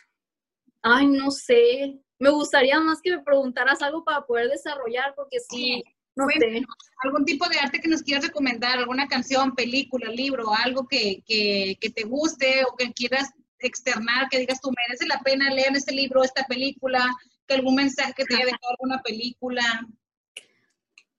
[0.81, 5.83] ay, no sé, me gustaría más que me preguntaras algo para poder desarrollar, porque sí,
[6.15, 6.63] no sé.
[7.03, 8.77] ¿Algún tipo de arte que nos quieras recomendar?
[8.77, 14.69] ¿Alguna canción, película, libro, algo que, te guste o que quieras externar, que digas tú
[14.69, 17.03] merece la pena leer este libro, esta película,
[17.47, 19.63] que algún mensaje que te haya dejado alguna película?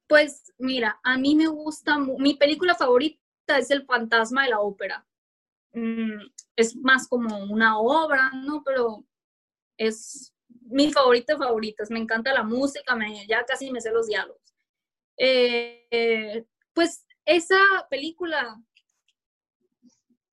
[0.06, 3.18] Pues mira, a mí me gusta, mi película favorita
[3.58, 5.04] es El fantasma de la ópera.
[5.72, 8.62] Mm, es más como una obra, ¿no?
[8.62, 9.04] Pero
[9.76, 10.31] es
[10.72, 11.84] mi favorita favorita.
[11.90, 14.54] Me encanta la música, me, ya casi me sé los diálogos.
[15.16, 17.58] Eh, pues esa
[17.90, 18.60] película,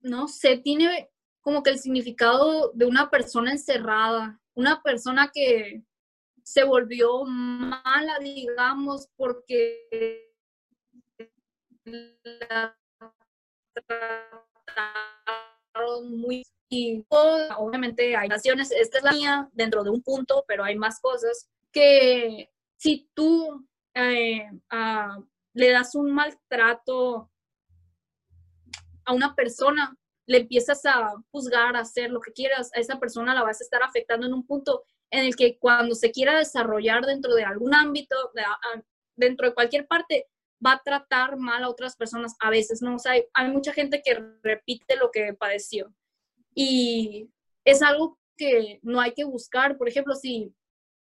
[0.01, 1.09] no sé, tiene
[1.41, 5.83] como que el significado de una persona encerrada, una persona que
[6.43, 10.33] se volvió mala, digamos, porque
[12.23, 12.77] la
[14.65, 20.63] trataron muy y obviamente hay naciones, esta es la mía dentro de un punto, pero
[20.63, 24.47] hay más cosas que si tú eh,
[25.53, 27.31] le das un maltrato
[29.05, 29.95] a una persona
[30.29, 33.63] le empiezas a juzgar, a hacer lo que quieras, a esa persona la vas a
[33.63, 37.73] estar afectando en un punto en el que cuando se quiera desarrollar dentro de algún
[37.73, 38.15] ámbito,
[39.15, 40.27] dentro de cualquier parte,
[40.63, 42.95] va a tratar mal a otras personas a veces, ¿no?
[42.95, 42.99] O
[43.33, 45.91] hay mucha gente que repite lo que padeció.
[46.61, 47.31] Y
[47.63, 49.77] es algo que no hay que buscar.
[49.77, 50.53] Por ejemplo, si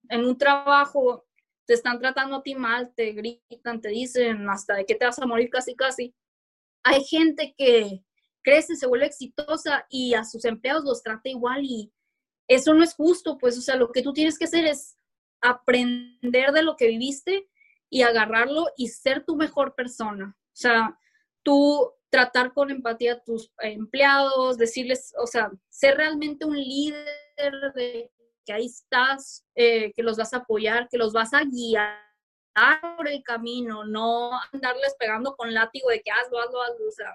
[0.09, 1.25] en un trabajo
[1.67, 5.21] te están tratando a ti mal, te gritan, te dicen hasta de que te vas
[5.21, 6.13] a morir casi, casi.
[6.83, 8.03] Hay gente que
[8.43, 11.93] crece, se vuelve exitosa y a sus empleados los trata igual y
[12.49, 14.97] eso no es justo, pues, o sea, lo que tú tienes que hacer es
[15.41, 17.49] aprender de lo que viviste
[17.89, 20.37] y agarrarlo y ser tu mejor persona.
[20.37, 20.99] O sea,
[21.45, 28.11] tú tratar con empatía a tus empleados, decirles, o sea, ser realmente un líder de
[28.45, 32.07] que ahí estás, eh, que los vas a apoyar, que los vas a guiar
[32.97, 36.89] por el camino, no andarles pegando con látigo de que hazlo, hazlo, hazlo.
[36.89, 37.15] O sea,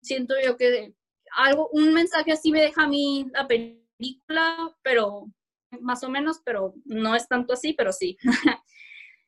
[0.00, 0.94] siento yo que
[1.36, 5.26] algo, un mensaje así me deja a mí la película, pero
[5.80, 8.16] más o menos, pero no es tanto así, pero sí.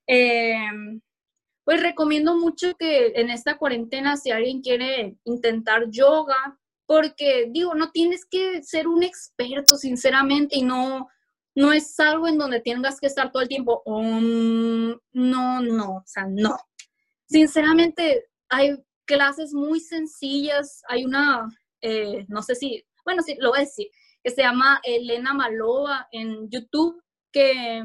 [0.08, 1.00] Em,
[1.64, 7.90] pues recomiendo mucho que en esta cuarentena, si alguien quiere intentar yoga, porque digo, no
[7.90, 11.08] tienes que ser un experto, sinceramente, y no,
[11.54, 14.98] no es algo en donde tengas que estar todo el tiempo, no,
[15.62, 16.56] no, o sea, no.
[17.26, 21.48] Sinceramente, hay clases muy sencillas, hay una,
[21.80, 23.86] eh, no sé si, bueno, sí, lo voy a decir,
[24.22, 27.02] que se llama Elena Malova en YouTube,
[27.32, 27.82] que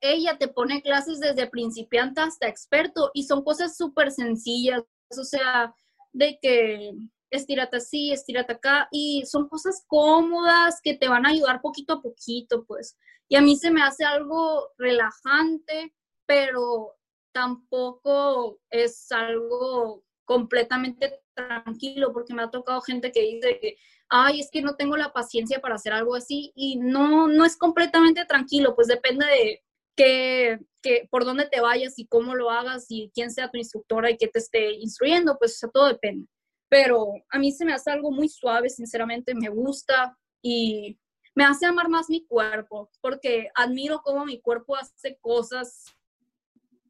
[0.00, 5.74] ella te pone clases desde principiante hasta experto y son cosas súper sencillas, o sea,
[6.12, 6.92] de que
[7.30, 12.02] estírate así, estírate acá, y son cosas cómodas que te van a ayudar poquito a
[12.02, 12.96] poquito, pues.
[13.28, 15.94] Y a mí se me hace algo relajante,
[16.26, 16.96] pero
[17.32, 23.76] tampoco es algo completamente tranquilo, porque me ha tocado gente que dice que,
[24.08, 27.56] ay, es que no tengo la paciencia para hacer algo así, y no, no es
[27.56, 29.62] completamente tranquilo, pues depende de
[29.96, 34.10] que, que, por dónde te vayas y cómo lo hagas y quién sea tu instructora
[34.10, 36.26] y qué te esté instruyendo, pues o sea, todo depende.
[36.68, 40.98] Pero a mí se me hace algo muy suave, sinceramente, me gusta y
[41.34, 45.84] me hace amar más mi cuerpo, porque admiro cómo mi cuerpo hace cosas,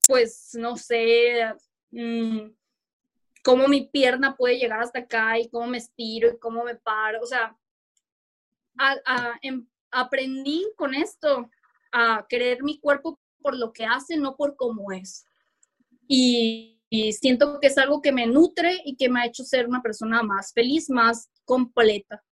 [0.07, 1.55] pues, no sé,
[1.91, 2.51] mm,
[3.43, 7.21] cómo mi pierna puede llegar hasta acá y cómo me estiro y cómo me paro,
[7.23, 7.57] o sea,
[9.43, 11.51] em, aprendí con esto
[11.93, 15.25] a querer mi cuerpo por lo que hace, no por cómo es.
[16.07, 19.69] Y y siento que es algo que me nutre y que me ha hecho ser
[19.69, 22.25] una persona más feliz, más completa.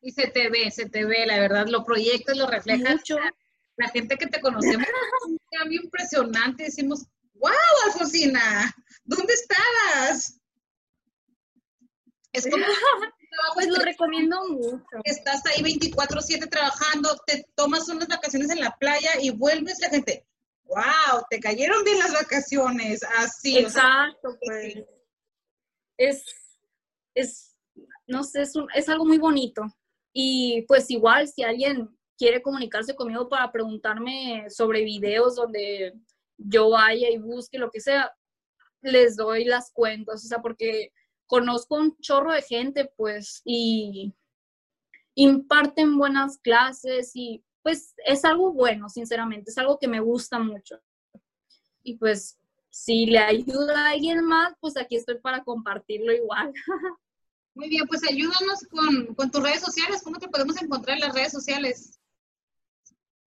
[0.00, 2.98] Y se te ve, se te ve, la verdad, lo proyectas, lo reflejas.
[2.98, 3.16] Mucho.
[3.76, 4.86] La gente que te conocemos,
[5.26, 7.52] un cambio impresionante, decimos, wow,
[7.86, 8.72] Alfonsina,
[9.04, 10.40] ¿dónde estabas?
[12.32, 12.64] Es como...
[13.54, 14.86] pues lo recomiendo mucho.
[15.04, 20.26] Estás ahí 24/7 trabajando, te tomas unas vacaciones en la playa y vuelves la gente,
[20.64, 23.58] wow, te cayeron bien las vacaciones, así.
[23.58, 24.84] Exacto, pues.
[25.96, 26.24] Es,
[27.14, 27.56] es,
[28.06, 29.62] no sé, es, es algo muy bonito.
[30.12, 35.94] Y pues igual, si alguien quiere comunicarse conmigo para preguntarme sobre videos donde
[36.36, 38.12] yo vaya y busque lo que sea,
[38.82, 40.92] les doy las cuentas, o sea, porque
[41.32, 44.12] conozco un chorro de gente, pues, y
[45.14, 50.78] imparten buenas clases y pues es algo bueno, sinceramente, es algo que me gusta mucho.
[51.82, 56.52] Y pues si le ayuda a alguien más, pues aquí estoy para compartirlo igual.
[57.54, 58.66] Muy bien, pues ayúdanos
[59.16, 60.02] con, tus redes sociales.
[60.02, 61.98] ¿Cómo te podemos encontrar en las redes sociales?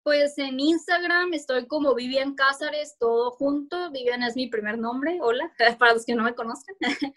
[0.03, 3.91] Pues en Instagram estoy como Vivian Cázares, todo junto.
[3.91, 6.75] Vivian es mi primer nombre, hola, para los que no me conocen.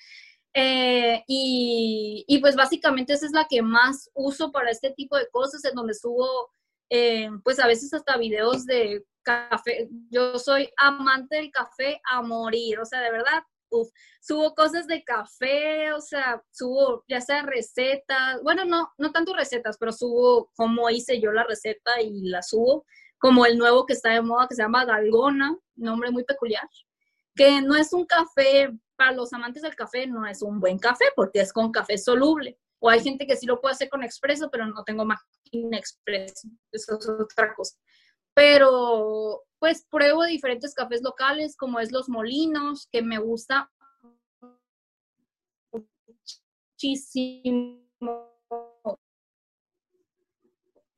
[0.58, 5.62] Eh, y, pues básicamente esa es la que más uso para este tipo de cosas,
[5.66, 6.50] en donde subo
[6.88, 9.90] eh, pues a veces hasta videos de café.
[10.08, 13.42] Yo soy amante del café a morir, o sea, de verdad,
[14.22, 19.76] subo cosas de café, o sea, subo ya sea recetas, bueno, no, no tanto recetas,
[19.78, 22.86] pero subo cómo hice yo la receta y la subo,
[23.18, 26.66] como el nuevo que está de moda que se llama Dalgona, nombre muy peculiar,
[27.34, 31.06] que no es un café, para los amantes del café no es un buen café
[31.14, 32.58] porque es con café soluble.
[32.78, 36.48] O hay gente que sí lo puede hacer con expreso, pero no tengo máquina expreso.
[36.72, 37.76] Eso es otra cosa.
[38.34, 43.70] Pero pues pruebo diferentes cafés locales, como es Los Molinos, que me gusta
[46.76, 47.82] muchísimo.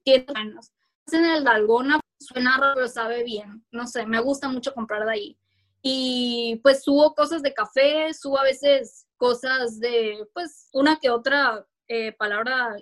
[0.04, 3.64] En el Dalgona suena raro, pero sabe bien.
[3.70, 5.38] No sé, me gusta mucho comprar de ahí.
[5.82, 11.66] Y pues subo cosas de café, subo a veces cosas de, pues, una que otra
[11.88, 12.76] eh, palabra,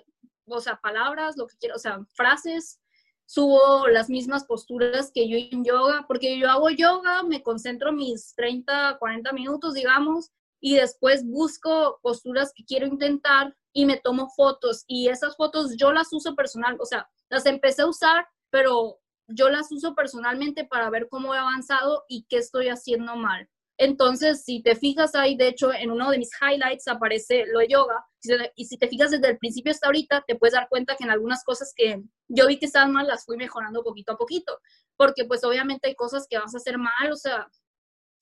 [0.47, 2.79] o sea, palabras, lo que quiero, o sea, frases.
[3.25, 8.33] Subo las mismas posturas que yo en yoga, porque yo hago yoga, me concentro mis
[8.35, 10.31] 30, 40 minutos, digamos,
[10.61, 15.91] y después busco posturas que quiero intentar y me tomo fotos y esas fotos yo
[15.91, 20.89] las uso personal, o sea, las empecé a usar, pero yo las uso personalmente para
[20.89, 23.49] ver cómo he avanzado y qué estoy haciendo mal.
[23.79, 27.67] Entonces, si te fijas ahí, de hecho, en uno de mis highlights aparece lo de
[27.67, 28.07] yoga,
[28.55, 31.11] y si te fijas desde el principio hasta ahorita, te puedes dar cuenta que en
[31.11, 34.59] algunas cosas que yo vi que estaban mal, las fui mejorando poquito a poquito,
[34.95, 37.47] porque pues obviamente hay cosas que vas a hacer mal, o sea,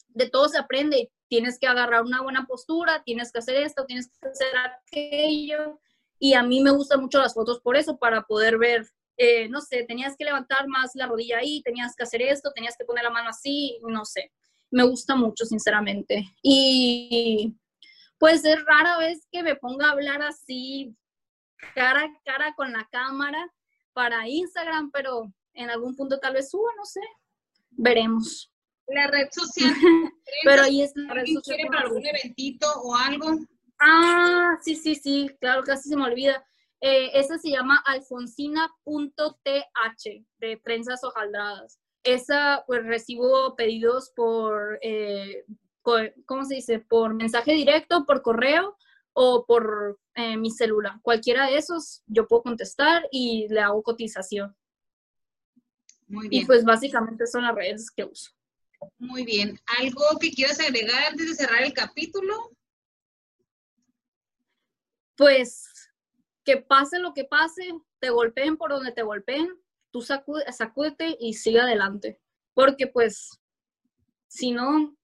[0.09, 4.09] de todo se aprende, tienes que agarrar una buena postura, tienes que hacer esto, tienes
[4.09, 5.79] que hacer aquello,
[6.19, 8.85] y a mí me gustan mucho las fotos por eso, para poder ver
[9.17, 12.75] eh, no sé, tenías que levantar más la rodilla ahí, tenías que hacer esto, tenías
[12.77, 14.31] que poner la mano así, no sé.
[14.71, 16.25] Me gusta mucho, sinceramente.
[16.41, 17.55] Y
[18.17, 20.95] pues es rara vez que me ponga a hablar así,
[21.73, 23.51] cara a cara con la cámara
[23.93, 27.01] para Instagram, pero en algún punto tal vez suba, no sé.
[27.71, 28.51] Veremos.
[28.87, 29.73] La red social.
[30.43, 31.67] pero ahí es la red social.
[31.67, 33.39] para algún eventito o algo?
[33.79, 36.45] Ah, sí, sí, sí, claro, casi se me olvida.
[36.81, 38.75] Eh, esa se llama alfonsina.th,
[40.39, 41.79] de trenzas hojaldradas.
[42.03, 45.45] Esa, pues recibo pedidos por, eh,
[46.25, 46.79] ¿cómo se dice?
[46.79, 48.77] Por mensaje directo, por correo
[49.13, 50.99] o por eh, mi celular.
[51.01, 54.55] Cualquiera de esos yo puedo contestar y le hago cotización.
[56.07, 56.43] Muy bien.
[56.43, 58.31] Y pues básicamente son las redes que uso.
[58.99, 59.59] Muy bien.
[59.79, 62.51] ¿Algo que quieras agregar antes de cerrar el capítulo?
[65.15, 65.74] Pues
[66.45, 69.49] que pase lo que pase, te golpeen por donde te golpeen,
[69.91, 72.21] tú sacúdete y sigue adelante.
[72.53, 73.41] Porque pues,
[74.27, 74.95] si no,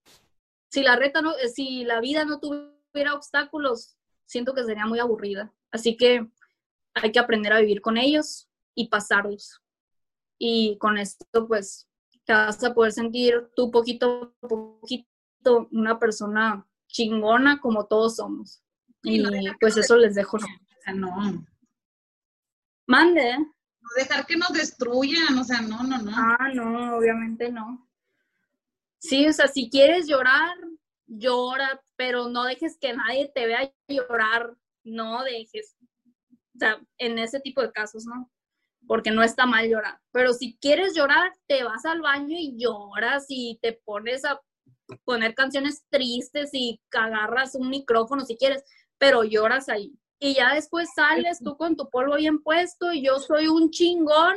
[0.70, 5.52] si la reta no, si la vida no tuviera obstáculos, siento que sería muy aburrida.
[5.70, 6.26] Así que
[6.94, 9.60] hay que aprender a vivir con ellos y pasarlos.
[10.38, 11.88] Y con esto, pues,
[12.24, 18.62] te vas a poder sentir tú poquito a poquito una persona chingona como todos somos.
[19.02, 19.24] Y
[19.58, 20.38] pues eso les dejo
[20.82, 21.44] sea, no.
[22.86, 23.38] Mande.
[23.38, 26.12] No dejar que nos destruyan, o sea, no, no, no.
[26.14, 27.88] Ah, no, obviamente no.
[28.98, 30.56] Sí, o sea, si quieres llorar,
[31.06, 34.54] llora, pero no dejes que nadie te vea llorar,
[34.84, 35.76] no dejes.
[36.54, 38.30] O sea, en ese tipo de casos, ¿no?
[38.86, 40.00] Porque no está mal llorar.
[40.12, 44.40] Pero si quieres llorar, te vas al baño y lloras y te pones a
[45.04, 48.64] poner canciones tristes y agarras un micrófono si quieres,
[48.98, 49.92] pero lloras ahí
[50.22, 54.36] y ya después sales tú con tu polvo bien puesto y yo soy un chingón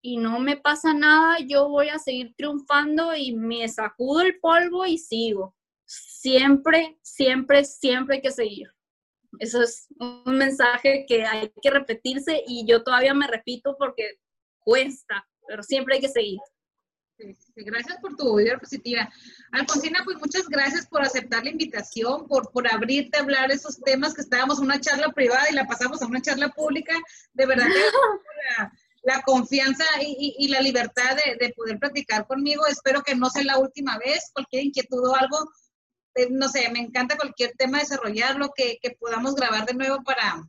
[0.00, 4.86] y no me pasa nada, yo voy a seguir triunfando y me sacudo el polvo
[4.86, 5.56] y sigo.
[5.84, 8.68] Siempre, siempre, siempre hay que seguir.
[9.40, 14.20] Eso es un mensaje que hay que repetirse y yo todavía me repito porque
[14.60, 16.38] cuesta, pero siempre hay que seguir.
[17.56, 19.08] Gracias por tu vida positiva.
[19.52, 24.14] Alfonsina, pues muchas gracias por aceptar la invitación, por, por abrirte a hablar esos temas
[24.14, 26.94] que estábamos en una charla privada y la pasamos a una charla pública.
[27.32, 27.66] De verdad,
[28.58, 28.72] la,
[29.06, 32.66] la confianza y, la libertad de, poder platicar conmigo.
[32.66, 34.30] Espero que no sea la última vez.
[34.32, 35.48] Cualquier inquietud o algo,
[36.16, 40.44] eh, no sé, me encanta cualquier tema desarrollarlo, que, que podamos grabar de nuevo para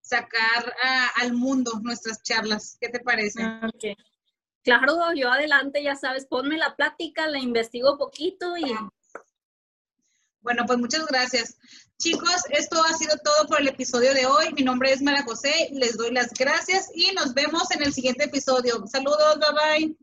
[0.00, 0.74] sacar
[1.16, 2.78] al mundo nuestras charlas.
[2.80, 3.44] ¿Qué te parece?
[3.74, 3.94] Okay.
[4.64, 8.74] Claro, yo adelante, ya sabes, ponme la plática, la investigo poquito y...
[10.40, 11.58] Bueno, pues muchas gracias.
[11.98, 14.52] Chicos, esto ha sido todo por el episodio de hoy.
[14.54, 18.24] Mi nombre es Mara José, les doy las gracias y nos vemos en el siguiente
[18.24, 18.86] episodio.
[18.86, 19.96] Saludos, bye bye.